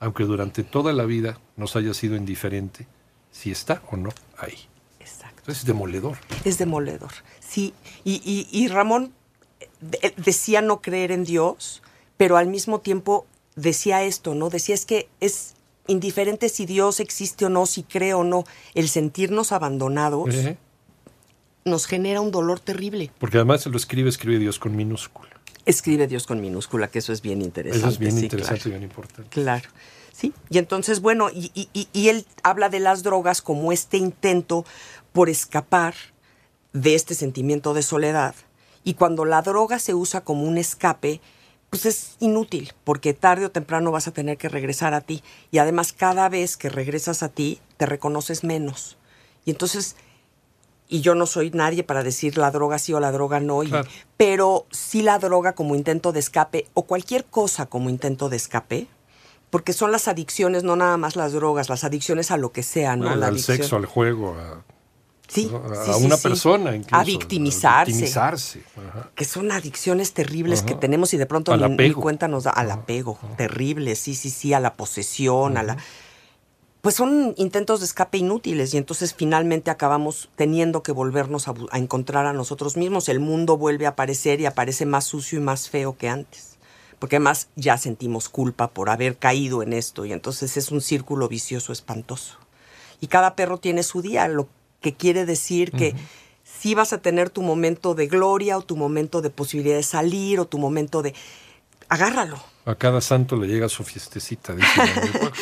aunque 0.00 0.24
durante 0.24 0.62
toda 0.64 0.92
la 0.92 1.04
vida 1.04 1.38
nos 1.56 1.74
haya 1.76 1.92
sido 1.94 2.14
indiferente 2.16 2.86
si 3.32 3.50
está 3.50 3.82
o 3.90 3.96
no 3.96 4.10
ahí. 4.38 4.58
Exacto. 5.00 5.38
Entonces 5.40 5.62
es 5.62 5.66
demoledor. 5.66 6.16
Es 6.44 6.58
demoledor. 6.58 7.10
Sí, 7.40 7.74
y, 8.04 8.20
y- 8.24 8.48
y 8.50 8.68
Ramón 8.68 9.12
eh, 10.02 10.14
decía 10.16 10.60
no 10.60 10.80
creer 10.82 11.10
en 11.12 11.24
Dios, 11.24 11.82
pero 12.16 12.36
al 12.36 12.46
mismo 12.46 12.80
tiempo 12.80 13.26
decía 13.56 14.02
esto, 14.04 14.34
¿no? 14.36 14.50
Decía 14.50 14.74
es 14.76 14.86
que 14.86 15.08
es 15.20 15.54
indiferente 15.88 16.48
si 16.48 16.66
Dios 16.66 17.00
existe 17.00 17.44
o 17.46 17.48
no, 17.48 17.66
si 17.66 17.82
cree 17.82 18.14
o 18.14 18.24
no, 18.24 18.44
el 18.74 18.88
sentirnos 18.88 19.52
abandonados 19.52 20.34
nos 21.64 21.86
genera 21.86 22.20
un 22.20 22.30
dolor 22.30 22.60
terrible. 22.60 23.10
Porque 23.18 23.38
además 23.38 23.62
se 23.62 23.70
lo 23.70 23.76
escribe, 23.76 24.08
escribe 24.08 24.38
Dios 24.38 24.58
con 24.58 24.76
minúscula. 24.76 25.30
Escribe 25.64 26.06
Dios 26.06 26.26
con 26.26 26.40
minúscula, 26.40 26.88
que 26.88 27.00
eso 27.00 27.12
es 27.12 27.22
bien 27.22 27.42
interesante. 27.42 27.78
Eso 27.80 27.88
es 27.88 27.98
bien 27.98 28.16
sí, 28.16 28.24
interesante 28.24 28.60
claro. 28.62 28.68
y 28.68 28.78
bien 28.78 28.82
importante. 28.84 29.30
Claro. 29.30 29.68
Sí, 30.12 30.32
y 30.48 30.58
entonces, 30.58 31.00
bueno, 31.00 31.28
y- 31.30 31.50
y 31.92 32.08
él 32.08 32.24
habla 32.42 32.68
de 32.68 32.78
las 32.80 33.02
drogas 33.02 33.42
como 33.42 33.72
este 33.72 33.96
intento 33.96 34.64
por 35.12 35.28
escapar 35.28 35.94
de 36.72 36.94
este 36.94 37.14
sentimiento 37.14 37.74
de 37.74 37.82
soledad. 37.82 38.34
Y 38.84 38.94
cuando 38.94 39.24
la 39.24 39.42
droga 39.42 39.78
se 39.80 39.92
usa 39.94 40.22
como 40.22 40.44
un 40.44 40.58
escape, 40.58 41.20
pues 41.76 41.86
es 41.86 42.16
inútil, 42.20 42.72
porque 42.84 43.14
tarde 43.14 43.46
o 43.46 43.50
temprano 43.50 43.90
vas 43.92 44.08
a 44.08 44.12
tener 44.12 44.36
que 44.38 44.48
regresar 44.48 44.94
a 44.94 45.00
ti. 45.00 45.22
Y 45.50 45.58
además, 45.58 45.92
cada 45.92 46.28
vez 46.28 46.56
que 46.56 46.68
regresas 46.68 47.22
a 47.22 47.28
ti, 47.28 47.60
te 47.76 47.86
reconoces 47.86 48.44
menos. 48.44 48.96
Y 49.44 49.50
entonces, 49.50 49.96
y 50.88 51.00
yo 51.00 51.14
no 51.14 51.26
soy 51.26 51.50
nadie 51.50 51.82
para 51.84 52.02
decir 52.02 52.38
la 52.38 52.50
droga 52.50 52.78
sí 52.78 52.92
o 52.92 53.00
la 53.00 53.12
droga 53.12 53.40
no, 53.40 53.62
y- 53.62 53.68
Claro. 53.68 53.88
pero 54.16 54.66
sí 54.70 55.02
la 55.02 55.18
droga 55.18 55.52
como 55.54 55.74
intento 55.74 56.12
de 56.12 56.20
escape 56.20 56.66
o 56.74 56.82
cualquier 56.82 57.24
cosa 57.24 57.66
como 57.66 57.90
intento 57.90 58.28
de 58.28 58.36
escape, 58.36 58.86
porque 59.50 59.72
son 59.72 59.90
las 59.92 60.06
adicciones, 60.08 60.62
no 60.64 60.76
nada 60.76 60.96
más 60.96 61.16
las 61.16 61.32
drogas, 61.32 61.68
las 61.68 61.84
adicciones 61.84 62.30
a 62.30 62.36
lo 62.36 62.52
que 62.52 62.62
sea, 62.62 62.96
¿no? 62.96 63.08
Al, 63.10 63.20
la 63.20 63.26
al 63.28 63.32
adicción. 63.34 63.56
sexo, 63.58 63.76
al 63.76 63.86
juego, 63.86 64.36
a, 64.38 64.64
Sí, 65.28 65.50
a 65.52 65.94
sí, 65.94 66.04
una 66.04 66.16
sí. 66.16 66.22
persona 66.22 66.76
incluso. 66.76 66.96
A 66.96 67.04
victimizarse. 67.04 67.92
A 67.92 67.94
victimizarse. 67.94 68.62
Ajá. 68.76 69.10
Que 69.14 69.24
son 69.24 69.50
adicciones 69.50 70.12
terribles 70.12 70.62
que 70.62 70.74
tenemos 70.74 71.12
y 71.14 71.16
de 71.16 71.26
pronto 71.26 71.56
ni, 71.56 71.76
ni 71.76 71.92
cuenta 71.92 72.28
nos 72.28 72.44
da. 72.44 72.50
Al 72.52 72.70
apego, 72.70 73.18
terrible, 73.36 73.96
sí, 73.96 74.14
sí, 74.14 74.30
sí, 74.30 74.54
a 74.54 74.60
la 74.60 74.74
posesión, 74.74 75.56
a 75.56 75.62
la... 75.62 75.76
Pues 76.80 76.94
son 76.94 77.34
intentos 77.36 77.80
de 77.80 77.86
escape 77.86 78.18
inútiles 78.18 78.72
y 78.72 78.76
entonces 78.76 79.12
finalmente 79.12 79.72
acabamos 79.72 80.30
teniendo 80.36 80.84
que 80.84 80.92
volvernos 80.92 81.48
a 81.48 81.78
encontrar 81.78 82.26
a 82.26 82.32
nosotros 82.32 82.76
mismos. 82.76 83.08
El 83.08 83.18
mundo 83.18 83.56
vuelve 83.56 83.86
a 83.86 83.90
aparecer 83.90 84.40
y 84.40 84.46
aparece 84.46 84.86
más 84.86 85.04
sucio 85.04 85.40
y 85.40 85.42
más 85.42 85.68
feo 85.68 85.96
que 85.96 86.08
antes. 86.08 86.58
Porque 87.00 87.16
además 87.16 87.48
ya 87.56 87.76
sentimos 87.76 88.28
culpa 88.28 88.68
por 88.68 88.88
haber 88.88 89.16
caído 89.16 89.64
en 89.64 89.72
esto 89.72 90.04
y 90.04 90.12
entonces 90.12 90.56
es 90.56 90.70
un 90.70 90.80
círculo 90.80 91.28
vicioso 91.28 91.72
espantoso. 91.72 92.38
Y 93.00 93.08
cada 93.08 93.34
perro 93.34 93.58
tiene 93.58 93.82
su 93.82 94.00
día, 94.00 94.28
lo 94.28 94.48
que 94.80 94.94
quiere 94.94 95.26
decir 95.26 95.72
que 95.72 95.94
sí 96.44 96.74
vas 96.74 96.92
a 96.92 96.98
tener 96.98 97.30
tu 97.30 97.42
momento 97.42 97.94
de 97.94 98.06
gloria 98.06 98.56
o 98.58 98.62
tu 98.62 98.76
momento 98.76 99.20
de 99.20 99.30
posibilidad 99.30 99.76
de 99.76 99.82
salir 99.82 100.40
o 100.40 100.46
tu 100.46 100.58
momento 100.58 101.02
de... 101.02 101.14
Agárralo. 101.88 102.42
A 102.64 102.74
cada 102.74 103.00
santo 103.00 103.36
le 103.36 103.46
llega 103.46 103.68
su 103.68 103.84
fiestecita, 103.84 104.54
dice 104.54 104.68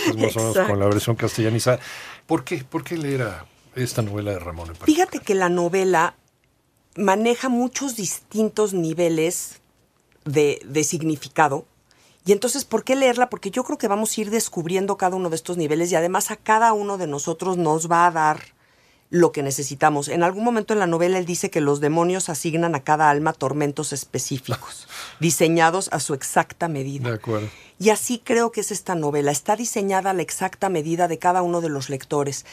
es 0.08 0.16
más 0.16 0.36
o 0.36 0.40
menos 0.40 0.58
con 0.68 0.78
la 0.78 0.86
versión 0.86 1.16
castellanizada. 1.16 1.80
¿Por 2.26 2.44
qué? 2.44 2.64
¿Por 2.64 2.84
qué 2.84 2.98
leer 2.98 3.22
a 3.22 3.46
esta 3.74 4.02
novela 4.02 4.32
de 4.32 4.38
Ramón? 4.38 4.68
en 4.68 4.76
Fíjate 4.76 5.20
que 5.20 5.34
la 5.34 5.48
novela 5.48 6.16
maneja 6.96 7.48
muchos 7.48 7.96
distintos 7.96 8.74
niveles 8.74 9.62
de, 10.26 10.60
de 10.66 10.84
significado. 10.84 11.64
Y 12.26 12.32
entonces, 12.32 12.64
¿por 12.64 12.84
qué 12.84 12.94
leerla? 12.94 13.30
Porque 13.30 13.50
yo 13.50 13.64
creo 13.64 13.78
que 13.78 13.88
vamos 13.88 14.16
a 14.16 14.20
ir 14.20 14.30
descubriendo 14.30 14.96
cada 14.96 15.16
uno 15.16 15.30
de 15.30 15.36
estos 15.36 15.56
niveles 15.56 15.92
y 15.92 15.96
además 15.96 16.30
a 16.30 16.36
cada 16.36 16.72
uno 16.72 16.98
de 16.98 17.06
nosotros 17.06 17.56
nos 17.56 17.90
va 17.90 18.06
a 18.06 18.10
dar 18.10 18.53
lo 19.10 19.32
que 19.32 19.42
necesitamos. 19.42 20.08
En 20.08 20.22
algún 20.22 20.44
momento 20.44 20.72
en 20.72 20.80
la 20.80 20.86
novela 20.86 21.18
él 21.18 21.26
dice 21.26 21.50
que 21.50 21.60
los 21.60 21.80
demonios 21.80 22.28
asignan 22.28 22.74
a 22.74 22.82
cada 22.82 23.10
alma 23.10 23.32
tormentos 23.32 23.92
específicos, 23.92 24.88
diseñados 25.20 25.88
a 25.92 26.00
su 26.00 26.14
exacta 26.14 26.68
medida. 26.68 27.10
De 27.10 27.16
acuerdo. 27.16 27.48
Y 27.78 27.90
así 27.90 28.20
creo 28.22 28.50
que 28.52 28.60
es 28.60 28.70
esta 28.70 28.94
novela. 28.94 29.30
Está 29.30 29.56
diseñada 29.56 30.10
a 30.10 30.14
la 30.14 30.22
exacta 30.22 30.68
medida 30.68 31.08
de 31.08 31.18
cada 31.18 31.42
uno 31.42 31.60
de 31.60 31.68
los 31.68 31.90
lectores. 31.90 32.44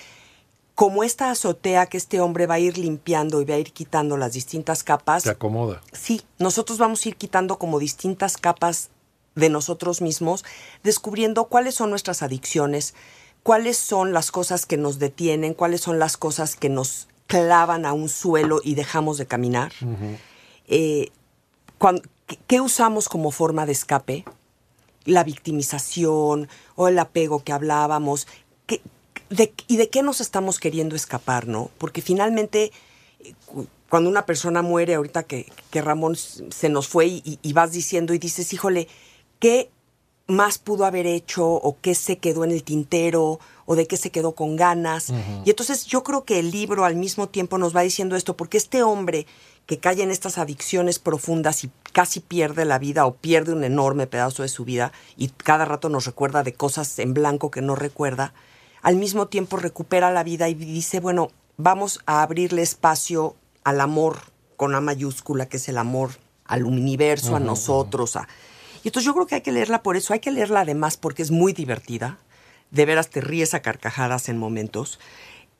Como 0.75 1.03
esta 1.03 1.29
azotea 1.29 1.85
que 1.87 1.97
este 1.97 2.21
hombre 2.21 2.47
va 2.47 2.55
a 2.55 2.59
ir 2.59 2.77
limpiando 2.77 3.41
y 3.41 3.45
va 3.45 3.55
a 3.55 3.59
ir 3.59 3.71
quitando 3.71 4.17
las 4.17 4.33
distintas 4.33 4.83
capas, 4.83 5.23
Te 5.23 5.29
acomoda. 5.31 5.81
sí, 5.91 6.21
nosotros 6.39 6.77
vamos 6.77 7.05
a 7.05 7.09
ir 7.09 7.17
quitando 7.17 7.59
como 7.59 7.77
distintas 7.77 8.37
capas 8.37 8.89
de 9.35 9.49
nosotros 9.49 10.01
mismos, 10.01 10.43
descubriendo 10.83 11.45
cuáles 11.45 11.75
son 11.75 11.89
nuestras 11.89 12.21
adicciones, 12.23 12.95
cuáles 13.43 13.77
son 13.77 14.13
las 14.13 14.31
cosas 14.31 14.65
que 14.65 14.77
nos 14.77 14.99
detienen, 14.99 15.53
cuáles 15.53 15.81
son 15.81 15.99
las 15.99 16.17
cosas 16.17 16.55
que 16.55 16.69
nos 16.69 17.07
clavan 17.27 17.85
a 17.85 17.93
un 17.93 18.09
suelo 18.09 18.59
y 18.63 18.75
dejamos 18.75 19.17
de 19.17 19.25
caminar. 19.25 19.71
Eh, 20.67 21.09
¿qué- 22.27 22.37
¿Qué 22.47 22.61
usamos 22.61 23.09
como 23.09 23.31
forma 23.31 23.65
de 23.65 23.71
escape? 23.71 24.25
La 25.05 25.23
victimización 25.23 26.47
o 26.75 26.87
el 26.87 26.99
apego 26.99 27.43
que 27.43 27.51
hablábamos. 27.53 28.27
¿Qué- 28.67 28.81
de- 29.29 29.53
¿Y 29.67 29.77
de 29.77 29.89
qué 29.89 30.03
nos 30.03 30.21
estamos 30.21 30.59
queriendo 30.59 30.95
escapar, 30.95 31.47
no? 31.47 31.71
Porque 31.77 32.01
finalmente, 32.01 32.71
cu- 33.45 33.67
cuando 33.89 34.09
una 34.09 34.25
persona 34.25 34.61
muere, 34.61 34.95
ahorita 34.95 35.23
que, 35.23 35.51
que 35.71 35.81
Ramón 35.81 36.15
se 36.15 36.69
nos 36.69 36.87
fue 36.87 37.07
y, 37.07 37.39
y 37.41 37.53
vas 37.53 37.71
diciendo 37.71 38.13
y 38.13 38.19
dices, 38.19 38.53
híjole, 38.53 38.87
¿qué 39.39 39.69
más 40.31 40.57
pudo 40.57 40.85
haber 40.85 41.05
hecho 41.05 41.45
o 41.45 41.77
qué 41.81 41.93
se 41.93 42.17
quedó 42.17 42.43
en 42.43 42.51
el 42.51 42.63
tintero 42.63 43.39
o 43.65 43.75
de 43.75 43.85
qué 43.85 43.97
se 43.97 44.11
quedó 44.11 44.33
con 44.33 44.55
ganas. 44.55 45.13
Y 45.45 45.49
entonces 45.49 45.85
yo 45.85 46.03
creo 46.03 46.23
que 46.23 46.39
el 46.39 46.51
libro 46.51 46.85
al 46.85 46.95
mismo 46.95 47.27
tiempo 47.27 47.57
nos 47.57 47.75
va 47.75 47.81
diciendo 47.81 48.15
esto, 48.15 48.35
porque 48.37 48.57
este 48.57 48.81
hombre 48.81 49.27
que 49.65 49.79
cae 49.79 50.01
en 50.01 50.09
estas 50.09 50.37
adicciones 50.37 50.99
profundas 50.99 51.63
y 51.63 51.71
casi 51.93 52.19
pierde 52.19 52.65
la 52.65 52.79
vida 52.79 53.05
o 53.05 53.15
pierde 53.15 53.53
un 53.53 53.63
enorme 53.63 54.07
pedazo 54.07 54.41
de 54.41 54.49
su 54.49 54.65
vida 54.65 54.91
y 55.17 55.29
cada 55.29 55.65
rato 55.65 55.89
nos 55.89 56.05
recuerda 56.05 56.43
de 56.43 56.53
cosas 56.53 56.97
en 56.99 57.13
blanco 57.13 57.51
que 57.51 57.61
no 57.61 57.75
recuerda, 57.75 58.33
al 58.81 58.95
mismo 58.95 59.27
tiempo 59.27 59.57
recupera 59.57 60.11
la 60.11 60.23
vida 60.23 60.49
y 60.49 60.55
dice, 60.55 60.99
bueno, 60.99 61.29
vamos 61.57 61.99
a 62.05 62.23
abrirle 62.23 62.61
espacio 62.61 63.35
al 63.63 63.79
amor 63.79 64.17
con 64.57 64.73
A 64.75 64.81
mayúscula, 64.81 65.47
que 65.47 65.57
es 65.57 65.69
el 65.69 65.77
amor 65.77 66.11
al 66.45 66.65
universo, 66.65 67.35
a 67.35 67.39
nosotros, 67.39 68.15
a... 68.15 68.27
Y 68.83 68.87
entonces 68.89 69.05
yo 69.05 69.13
creo 69.13 69.27
que 69.27 69.35
hay 69.35 69.41
que 69.41 69.51
leerla 69.51 69.83
por 69.83 69.95
eso, 69.97 70.13
hay 70.13 70.19
que 70.19 70.31
leerla 70.31 70.61
además 70.61 70.97
porque 70.97 71.21
es 71.21 71.31
muy 71.31 71.53
divertida, 71.53 72.17
de 72.71 72.85
veras 72.85 73.09
te 73.09 73.21
ríes 73.21 73.53
a 73.53 73.61
carcajadas 73.61 74.29
en 74.29 74.37
momentos. 74.37 74.99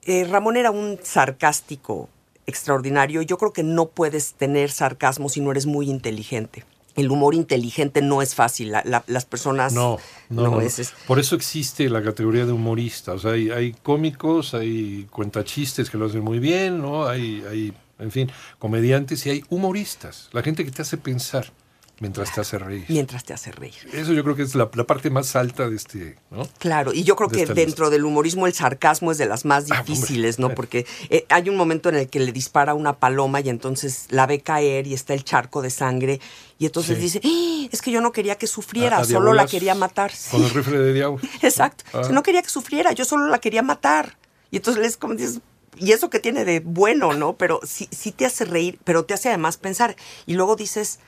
Eh, 0.03 0.23
Ramón 0.29 0.57
era 0.57 0.71
un 0.71 0.97
sarcástico 1.03 2.09
extraordinario, 2.47 3.21
yo 3.21 3.37
creo 3.37 3.53
que 3.53 3.63
no 3.63 3.87
puedes 3.89 4.33
tener 4.33 4.71
sarcasmo 4.71 5.29
si 5.29 5.41
no 5.41 5.51
eres 5.51 5.65
muy 5.65 5.89
inteligente. 5.89 6.65
El 6.95 7.09
humor 7.09 7.35
inteligente 7.35 8.01
no 8.01 8.21
es 8.21 8.35
fácil, 8.35 8.71
la- 8.71 8.81
la- 8.83 9.03
las 9.07 9.23
personas... 9.25 9.71
No, 9.73 9.97
no, 10.29 10.43
no. 10.51 10.61
es- 10.61 10.79
es- 10.79 10.93
Por 11.07 11.19
eso 11.19 11.35
existe 11.35 11.87
la 11.89 12.03
categoría 12.03 12.45
de 12.45 12.51
humorista. 12.51 13.13
O 13.13 13.19
sea, 13.19 13.31
hay, 13.31 13.49
hay 13.49 13.71
cómicos, 13.71 14.53
hay 14.53 15.07
cuentachistes 15.09 15.89
que 15.89 15.97
lo 15.97 16.07
hacen 16.07 16.21
muy 16.21 16.39
bien, 16.39 16.81
¿no? 16.81 17.05
Hay, 17.07 17.43
hay, 17.49 17.73
en 17.99 18.11
fin, 18.11 18.29
comediantes 18.59 19.25
y 19.25 19.29
hay 19.29 19.43
humoristas. 19.49 20.27
La 20.33 20.41
gente 20.41 20.65
que 20.65 20.71
te 20.71 20.81
hace 20.81 20.97
pensar 20.97 21.53
mientras 22.01 22.33
te 22.33 22.41
hace 22.41 22.59
reír. 22.59 22.83
mientras 22.89 23.23
te 23.23 23.33
hace 23.33 23.51
reír. 23.53 23.73
Eso 23.93 24.11
yo 24.11 24.23
creo 24.23 24.35
que 24.35 24.41
es 24.41 24.53
la, 24.55 24.69
la 24.73 24.83
parte 24.83 25.09
más 25.09 25.35
alta 25.37 25.69
de 25.69 25.75
este, 25.77 26.17
¿no? 26.31 26.45
Claro, 26.59 26.91
y 26.93 27.03
yo 27.03 27.15
creo 27.15 27.29
de 27.29 27.45
que 27.45 27.53
dentro 27.53 27.89
del 27.89 28.03
humorismo 28.03 28.47
el 28.47 28.53
sarcasmo 28.53 29.11
es 29.13 29.17
de 29.17 29.27
las 29.27 29.45
más 29.45 29.71
Ah, 29.71 29.83
difíciles, 29.83 30.37
¿no? 30.39 30.49
Porque 30.53 30.85
eh, 31.09 31.25
hay 31.29 31.47
un 31.47 31.55
momento 31.55 31.87
en 31.87 31.95
el 31.95 32.09
que 32.09 32.19
le 32.19 32.33
dispara 32.33 32.73
una 32.73 32.97
paloma 32.99 33.39
y 33.39 33.47
entonces 33.49 34.07
la 34.09 34.25
ve 34.27 34.41
caer 34.41 34.87
y 34.87 34.93
está 34.93 35.13
el 35.13 35.23
charco 35.23 35.61
de 35.61 35.69
sangre 35.69 36.19
y 36.59 36.65
entonces 36.65 36.97
Sí. 36.97 37.01
dice, 37.03 37.21
"¡Ah! 37.23 37.67
es 37.71 37.81
que 37.81 37.91
yo 37.91 38.01
no 38.01 38.11
quería 38.11 38.35
que 38.37 38.47
sufriera, 38.47 38.97
A- 38.97 39.01
a 39.01 39.05
solo 39.05 39.31
la 39.33 39.45
quería 39.45 39.75
matar. 39.75 40.11
Con 40.31 40.41
Sí. 40.41 40.45
el 40.47 40.53
rifle 40.53 40.77
de 40.79 40.93
diablo. 40.93 41.19
Exacto, 41.41 41.83
Ah. 41.93 42.01
no 42.11 42.23
quería 42.23 42.41
que 42.41 42.49
sufriera, 42.49 42.91
yo 42.91 43.05
solo 43.05 43.27
la 43.27 43.39
quería 43.39 43.61
matar. 43.61 44.17
Y 44.49 44.57
entonces 44.57 44.85
es 44.85 44.97
como 44.97 45.13
dices, 45.15 45.39
y 45.77 45.93
eso 45.93 46.09
que 46.09 46.19
tiene 46.19 46.43
de 46.45 46.59
bueno, 46.59 47.13
¿no? 47.13 47.33
Pero 47.37 47.59
sí, 47.63 47.87
sí 47.91 48.11
te 48.11 48.25
hace 48.25 48.43
reír, 48.45 48.77
pero 48.83 49.05
te 49.05 49.13
hace 49.13 49.29
además 49.29 49.57
pensar. 49.57 49.95
Y 50.25 50.33
luego 50.33 50.55
dices, 50.57 50.99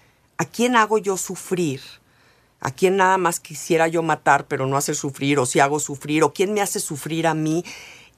¿a 0.44 0.46
quién 0.46 0.76
hago 0.76 0.98
yo 0.98 1.16
sufrir? 1.16 1.80
¿A 2.60 2.72
quién 2.72 2.98
nada 2.98 3.18
más 3.18 3.40
quisiera 3.40 3.88
yo 3.88 4.04
matar, 4.04 4.46
pero 4.48 4.68
no 4.68 4.78
hacer 4.78 4.96
sufrir? 4.96 5.40
¿O 5.40 5.46
si 5.46 5.60
hago 5.60 5.80
sufrir? 5.80 6.24
¿O 6.24 6.34
quién 6.34 6.54
me 6.54 6.62
hace 6.62 6.80
sufrir 6.80 7.28
a 7.28 7.34
mí? 7.34 7.64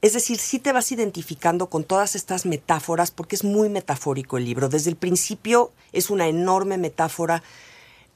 Es 0.01 0.13
decir, 0.13 0.37
sí 0.37 0.59
te 0.59 0.71
vas 0.71 0.91
identificando 0.91 1.67
con 1.67 1.83
todas 1.83 2.15
estas 2.15 2.45
metáforas 2.45 3.11
porque 3.11 3.35
es 3.35 3.43
muy 3.43 3.69
metafórico 3.69 4.37
el 4.37 4.45
libro. 4.45 4.69
Desde 4.69 4.89
el 4.89 4.95
principio 4.95 5.71
es 5.93 6.09
una 6.09 6.27
enorme 6.27 6.77
metáfora 6.77 7.43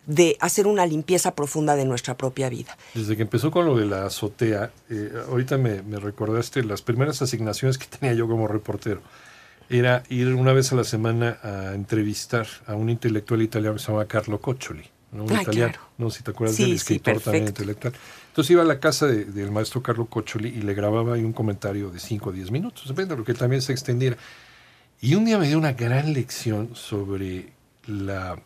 de 0.06 0.38
hacer 0.40 0.66
una 0.66 0.88
limpieza 0.88 1.36
profunda 1.36 1.76
de 1.76 1.86
nuestra 1.86 2.18
propia 2.18 2.50
vida. 2.50 2.78
Desde 2.96 3.16
que 3.16 3.22
empezó 3.22 3.52
con 3.52 3.66
lo 3.66 3.78
de 3.78 3.86
la 3.86 4.06
azotea, 4.06 4.72
eh, 4.90 5.12
ahorita 5.30 5.58
me, 5.58 5.84
me 5.84 6.00
recordaste 6.00 6.64
las 6.64 6.82
primeras 6.82 7.22
asignaciones 7.22 7.78
que 7.78 7.86
tenía 7.86 8.16
yo 8.16 8.28
como 8.28 8.48
reportero. 8.48 9.02
Era 9.70 10.04
ir 10.10 10.34
una 10.34 10.52
vez 10.54 10.72
a 10.72 10.76
la 10.76 10.84
semana 10.84 11.38
a 11.44 11.74
entrevistar 11.76 12.48
a 12.66 12.74
un 12.76 12.90
intelectual 12.90 13.42
italiano 13.42 13.76
que 13.76 13.82
se 13.84 13.92
llama 13.92 14.06
Carlo 14.06 14.42
Coccioli, 14.42 14.84
¿no? 15.12 15.26
un 15.26 15.32
Ay, 15.34 15.44
italiano. 15.44 15.74
claro. 15.74 15.88
No 16.00 16.10
si 16.10 16.24
te 16.24 16.32
acuerdas 16.32 16.56
Sí, 16.56 16.64
del 16.64 16.72
sí, 16.72 16.78
escritor 16.78 17.22
también 17.22 17.46
perfecto. 17.46 17.62
intelectual. 17.64 17.94
Entonces 18.30 18.52
iba 18.52 18.62
a 18.64 18.66
la 18.66 18.80
casa 18.80 19.06
de- 19.06 19.26
del 19.26 19.52
maestro 19.52 19.84
Carlo 19.84 20.06
Coccioli 20.08 20.50
y 20.50 20.62
le 20.62 20.74
grababa 20.74 21.14
ahí 21.16 21.24
un 21.24 21.34
comentario 21.34 21.92
de 21.92 22.00
5 22.00 22.30
o 22.30 22.32
10 22.34 22.50
minutos, 22.52 22.88
depende 22.88 23.14
de 23.14 23.20
lo 23.20 23.26
que 23.26 23.34
también 23.36 23.62
se 23.62 23.72
extendiera. 23.72 24.18
Y 25.02 25.14
un 25.16 25.26
día 25.26 25.38
me 25.38 25.48
dio 25.48 25.58
una 25.58 25.74
gran 25.74 26.14
lección 26.14 26.72
sobre, 26.76 27.50
la, 27.86 28.42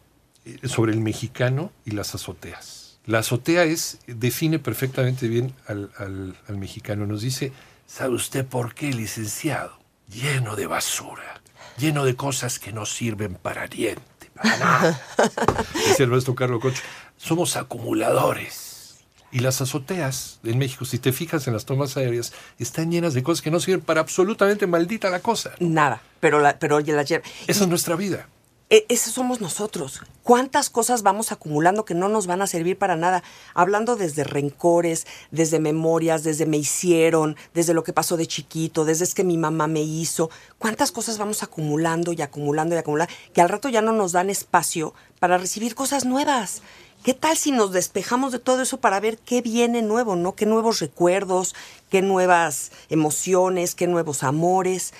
eh, 0.46 0.68
sobre 0.68 0.92
el 0.92 1.00
mexicano 1.00 1.72
y 1.86 1.92
las 1.92 2.14
azoteas. 2.16 2.98
La 3.06 3.20
azotea 3.20 3.64
es, 3.64 4.00
define 4.08 4.60
perfectamente 4.60 5.28
bien 5.28 5.54
al, 5.68 5.90
al- 5.98 6.36
al 6.48 6.58
mexicano. 6.58 7.06
Nos 7.06 7.22
dice, 7.22 7.52
¿sabe 7.88 8.14
usted 8.16 8.46
por 8.46 8.74
qué, 8.76 8.92
licenciado? 8.94 9.78
Lleno 10.14 10.56
de 10.56 10.68
basura. 10.68 11.42
lleno 11.78 12.06
de 12.06 12.16
cosas 12.16 12.60
que 12.60 12.72
no 12.72 12.86
sirven 12.86 13.34
para 13.36 13.68
diente, 13.68 14.30
para 14.36 14.58
nada. 14.58 15.02
Dice 15.74 16.04
el 16.04 16.10
maestro 16.10 16.36
Carlos 16.36 16.62
Cocho, 16.62 16.82
somos 17.18 17.56
acumuladores. 17.56 19.00
Y 19.32 19.40
las 19.40 19.60
azoteas 19.62 20.40
en 20.44 20.60
México, 20.60 20.86
si 20.86 21.00
te 21.00 21.12
fijas 21.12 21.48
en 21.48 21.54
las 21.54 21.66
tomas 21.66 21.98
aéreas, 21.98 22.32
están 22.60 22.92
llenas 22.92 23.16
de 23.16 23.24
cosas 23.24 23.42
que 23.42 23.50
no 23.50 23.60
sirven 23.60 23.82
para 23.82 24.02
absolutamente 24.02 24.68
maldita 24.68 25.10
la 25.10 25.22
cosa. 25.22 25.54
Nada, 25.60 26.02
pero, 26.20 26.40
la, 26.40 26.60
pero 26.60 26.76
oye, 26.76 26.94
la 26.94 27.02
lle- 27.04 27.24
Esa 27.48 27.64
es 27.64 27.68
nuestra 27.68 27.96
vida. 27.96 28.28
E- 28.70 28.86
Esos 28.90 29.14
somos 29.14 29.42
nosotros. 29.42 30.02
¿Cuántas 30.24 30.70
cosas 30.70 31.04
vamos 31.04 31.32
acumulando 31.32 31.86
que 31.86 31.94
no 31.94 32.10
nos 32.10 32.28
van 32.28 32.42
a 32.42 32.48
servir 32.48 32.78
para 32.78 32.96
nada? 32.96 33.24
Hablando 33.54 33.96
desde 33.96 34.24
rencores, 34.24 35.06
desde 35.32 35.60
memorias, 35.60 36.24
desde 36.24 36.46
me 36.46 36.58
hicieron, 36.58 37.36
desde 37.54 37.74
lo 37.74 37.84
que 37.84 37.94
pasó 37.94 38.18
de 38.18 38.26
chiquito, 38.26 38.86
desde 38.86 39.04
es 39.04 39.14
que 39.14 39.24
mi 39.24 39.38
mamá 39.38 39.68
me 39.68 39.82
hizo. 39.82 40.30
¿Cuántas 40.58 40.92
cosas 40.92 41.18
vamos 41.18 41.44
acumulando 41.44 42.14
y 42.14 42.22
acumulando 42.22 42.76
y 42.76 42.78
acumulando 42.78 43.14
que 43.34 43.42
al 43.42 43.50
rato 43.50 43.70
ya 43.70 43.82
no 43.82 43.92
nos 43.92 44.14
dan 44.14 44.30
espacio 44.30 44.94
para 45.20 45.38
recibir 45.38 45.76
cosas 45.76 46.06
nuevas? 46.06 46.62
¿Qué 47.04 47.14
tal 47.14 47.36
si 47.36 47.52
nos 47.52 47.74
despejamos 47.74 48.32
de 48.32 48.40
todo 48.40 48.62
eso 48.62 48.80
para 48.80 49.02
ver 49.02 49.18
qué 49.18 49.42
viene 49.42 49.82
nuevo, 49.82 50.16
no? 50.16 50.36
¿Qué 50.36 50.46
nuevos 50.46 50.80
recuerdos, 50.80 51.54
qué 51.90 52.02
nuevas 52.02 52.72
emociones, 52.90 53.76
qué 53.76 53.88
nuevos 53.88 54.24
amores? 54.24 54.94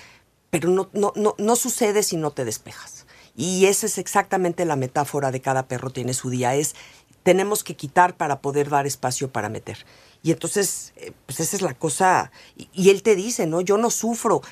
Pero 0.50 0.68
no, 0.68 0.90
no, 0.92 1.14
no, 1.16 1.34
no 1.38 1.56
sucede 1.56 2.02
si 2.02 2.18
no 2.18 2.30
te 2.30 2.44
despejas. 2.44 3.03
Y 3.36 3.66
esa 3.66 3.86
es 3.86 3.98
exactamente 3.98 4.64
la 4.64 4.76
metáfora 4.76 5.30
de 5.30 5.40
cada 5.40 5.66
perro 5.66 5.90
tiene 5.90 6.14
su 6.14 6.30
día. 6.30 6.54
Es 6.54 6.74
tenemos 7.22 7.64
que 7.64 7.74
quitar 7.74 8.16
para 8.16 8.40
poder 8.40 8.68
dar 8.68 8.86
espacio 8.86 9.30
para 9.30 9.48
meter. 9.48 9.84
Y 10.22 10.30
entonces, 10.30 10.92
eh, 10.96 11.12
pues 11.26 11.40
esa 11.40 11.56
es 11.56 11.62
la 11.62 11.74
cosa. 11.74 12.30
Y, 12.56 12.68
y 12.72 12.90
él 12.90 13.02
te 13.02 13.16
dice, 13.16 13.46
¿no? 13.46 13.60
Yo 13.60 13.78
no 13.78 13.90
sufro. 13.90 14.42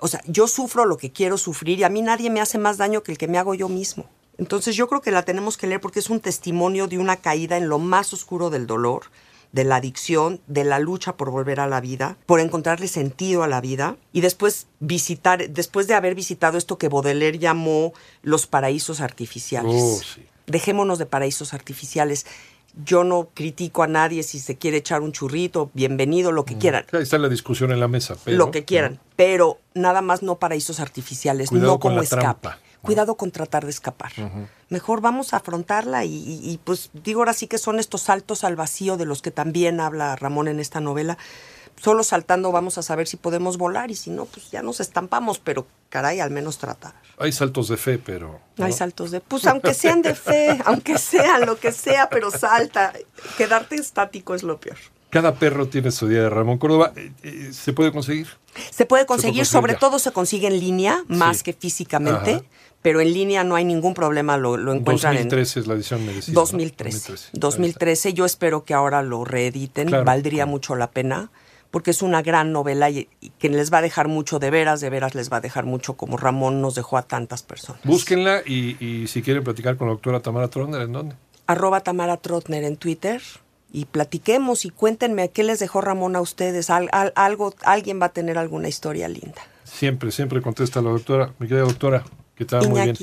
O 0.00 0.08
sea, 0.08 0.20
yo 0.26 0.46
sufro 0.46 0.84
lo 0.84 0.98
que 0.98 1.12
quiero 1.12 1.38
sufrir 1.38 1.78
y 1.78 1.84
a 1.84 1.88
mí 1.88 2.02
nadie 2.02 2.28
me 2.28 2.40
hace 2.40 2.58
más 2.58 2.76
daño 2.76 3.02
que 3.02 3.12
el 3.12 3.18
que 3.18 3.28
me 3.28 3.38
hago 3.38 3.54
yo 3.54 3.68
mismo. 3.68 4.06
Entonces 4.38 4.76
yo 4.76 4.88
creo 4.88 5.00
que 5.00 5.10
la 5.10 5.22
tenemos 5.22 5.56
que 5.56 5.66
leer 5.66 5.80
porque 5.80 6.00
es 6.00 6.10
un 6.10 6.20
testimonio 6.20 6.88
de 6.88 6.98
una 6.98 7.16
caída 7.16 7.56
en 7.56 7.68
lo 7.68 7.78
más 7.78 8.12
oscuro 8.12 8.50
del 8.50 8.66
dolor, 8.66 9.04
de 9.56 9.64
la 9.64 9.76
adicción, 9.76 10.40
de 10.46 10.64
la 10.64 10.78
lucha 10.78 11.16
por 11.16 11.30
volver 11.30 11.60
a 11.60 11.66
la 11.66 11.80
vida, 11.80 12.18
por 12.26 12.40
encontrarle 12.40 12.88
sentido 12.88 13.42
a 13.42 13.48
la 13.48 13.62
vida 13.62 13.96
y 14.12 14.20
después 14.20 14.66
visitar, 14.80 15.48
después 15.48 15.86
de 15.86 15.94
haber 15.94 16.14
visitado 16.14 16.58
esto 16.58 16.76
que 16.76 16.88
Baudelaire 16.90 17.38
llamó 17.38 17.94
los 18.22 18.46
paraísos 18.46 19.00
artificiales. 19.00 19.82
Oh, 19.82 19.98
sí. 19.98 20.26
Dejémonos 20.46 20.98
de 20.98 21.06
paraísos 21.06 21.54
artificiales. 21.54 22.26
Yo 22.84 23.02
no 23.02 23.30
critico 23.32 23.82
a 23.82 23.86
nadie 23.86 24.22
si 24.22 24.38
se 24.40 24.56
quiere 24.58 24.76
echar 24.76 25.00
un 25.00 25.12
churrito, 25.12 25.70
bienvenido, 25.72 26.30
lo 26.32 26.44
que 26.44 26.58
quieran, 26.58 26.84
Ahí 26.92 27.02
está 27.02 27.16
la 27.16 27.30
discusión 27.30 27.72
en 27.72 27.80
la 27.80 27.88
mesa. 27.88 28.14
pero- 28.22 28.36
lo 28.36 28.50
que 28.50 28.66
quieran, 28.66 29.00
pero 29.16 29.58
nada 29.72 30.02
más 30.02 30.22
no 30.22 30.38
paraísos 30.38 30.80
artificiales, 30.80 31.48
Cuidado 31.48 31.72
no 31.72 31.78
con 31.80 31.92
como 31.92 31.96
la 31.96 32.02
escape. 32.04 32.20
trampa. 32.20 32.58
Cuidado 32.86 33.16
con 33.16 33.30
tratar 33.30 33.64
de 33.64 33.70
escapar. 33.70 34.12
Mejor 34.68 35.00
vamos 35.00 35.34
a 35.34 35.38
afrontarla 35.38 36.04
y, 36.04 36.14
y- 36.14 36.50
y, 36.50 36.58
pues 36.58 36.90
digo 36.92 37.20
ahora 37.20 37.34
sí 37.34 37.46
que 37.46 37.58
son 37.58 37.78
estos 37.78 38.00
saltos 38.02 38.44
al 38.44 38.56
vacío 38.56 38.96
de 38.96 39.04
los 39.06 39.20
que 39.22 39.30
también 39.30 39.80
habla 39.80 40.16
Ramón 40.16 40.48
en 40.48 40.60
esta 40.60 40.80
novela. 40.80 41.18
Solo 41.78 42.04
saltando 42.04 42.52
vamos 42.52 42.78
a 42.78 42.82
saber 42.82 43.06
si 43.06 43.18
podemos 43.18 43.58
volar 43.58 43.90
y 43.90 43.96
si 43.96 44.08
no, 44.08 44.24
pues 44.24 44.50
ya 44.50 44.62
nos 44.62 44.80
estampamos, 44.80 45.38
pero 45.38 45.66
caray, 45.90 46.20
al 46.20 46.30
menos 46.30 46.56
tratar. 46.56 46.94
Hay 47.18 47.32
saltos 47.32 47.68
de 47.68 47.76
fe, 47.76 47.98
pero... 47.98 48.40
No 48.56 48.64
hay 48.64 48.72
saltos 48.72 49.10
de, 49.10 49.20
pues 49.20 49.46
aunque 49.46 49.74
sean 49.74 50.00
de 50.00 50.14
fe, 50.14 50.58
aunque 50.64 50.96
sean 50.96 51.44
lo 51.44 51.58
que 51.58 51.72
sea, 51.72 52.08
pero 52.08 52.30
salta. 52.30 52.94
Quedarte 53.36 53.74
estático 53.76 54.34
es 54.34 54.42
lo 54.42 54.58
peor. 54.58 54.78
Cada 55.16 55.34
perro 55.34 55.66
tiene 55.68 55.90
su 55.90 56.08
día 56.08 56.22
de 56.22 56.28
Ramón 56.30 56.58
Córdoba. 56.58 56.92
Eh, 56.94 57.10
eh, 57.22 57.48
¿Se 57.52 57.72
puede 57.72 57.90
conseguir? 57.90 58.26
Se 58.70 58.84
puede 58.84 59.06
conseguir, 59.06 59.46
sobre 59.46 59.72
ya. 59.72 59.78
todo 59.78 59.98
se 59.98 60.12
consigue 60.12 60.46
en 60.48 60.60
línea, 60.60 61.04
más 61.08 61.38
Sí. 61.38 61.44
que 61.44 61.52
físicamente, 61.54 62.34
Ajá. 62.34 62.42
pero 62.82 63.00
en 63.00 63.12
línea 63.14 63.42
no 63.42 63.54
hay 63.54 63.64
ningún 63.64 63.94
problema, 63.94 64.36
lo, 64.36 64.58
lo 64.58 64.72
encuentran 64.74 65.14
2013 65.14 65.60
es 65.60 65.66
la 65.66 65.74
edición 65.74 66.04
merecida. 66.04 66.32
en 66.32 66.34
¿no? 66.34 66.40
2013. 66.40 66.98
2013. 67.12 67.30
2013, 67.32 68.12
yo 68.14 68.24
espero 68.26 68.64
que 68.64 68.74
ahora 68.74 69.02
lo 69.02 69.24
reediten, 69.24 69.88
Claro. 69.88 70.04
valdría 70.04 70.44
mucho 70.44 70.76
la 70.76 70.90
pena, 70.90 71.30
porque 71.70 71.90
es 71.92 72.02
una 72.02 72.20
gran 72.22 72.52
novela 72.52 72.90
y, 72.90 73.08
y 73.22 73.30
que 73.30 73.48
les 73.48 73.72
va 73.72 73.78
a 73.78 73.82
dejar 73.82 74.08
mucho, 74.08 74.38
de 74.38 74.50
veras, 74.50 74.80
de 74.82 74.90
veras 74.90 75.14
les 75.14 75.32
va 75.32 75.38
a 75.38 75.40
dejar 75.40 75.64
mucho, 75.64 75.94
como 75.94 76.18
Ramón 76.18 76.60
nos 76.60 76.74
dejó 76.74 76.98
a 76.98 77.02
tantas 77.02 77.42
personas. 77.42 77.80
Búsquenla 77.84 78.42
y, 78.44 78.76
y 78.84 79.06
si 79.08 79.22
quieren 79.22 79.42
platicar 79.44 79.76
con 79.78 79.86
la 79.88 79.94
doctora 79.94 80.20
Tamara 80.20 80.48
Tronder, 80.48 80.82
¿en 80.82 80.92
dónde? 80.92 81.16
arroba 81.48 81.80
Tamara 81.80 82.16
Trotner 82.16 82.64
en 82.64 82.76
Twitter 82.76 83.22
y 83.72 83.84
platiquemos 83.86 84.64
y 84.64 84.70
cuéntenme 84.70 85.30
qué 85.30 85.42
les 85.44 85.58
dejó 85.58 85.80
Ramón 85.80 86.16
a 86.16 86.20
ustedes. 86.20 86.70
Al- 86.70 86.88
al- 86.92 87.12
algo, 87.16 87.54
alguien 87.64 88.00
va 88.00 88.06
a 88.06 88.12
tener 88.12 88.38
alguna 88.38 88.68
historia 88.68 89.08
linda. 89.08 89.42
Siempre, 89.64 90.10
siempre 90.12 90.40
contesta 90.40 90.80
la 90.82 90.90
doctora. 90.90 91.32
Mi 91.38 91.48
querida 91.48 91.64
doctora, 91.64 92.04
que 92.36 92.44
tal? 92.44 92.68
Muy 92.68 92.80
bien. 92.82 92.96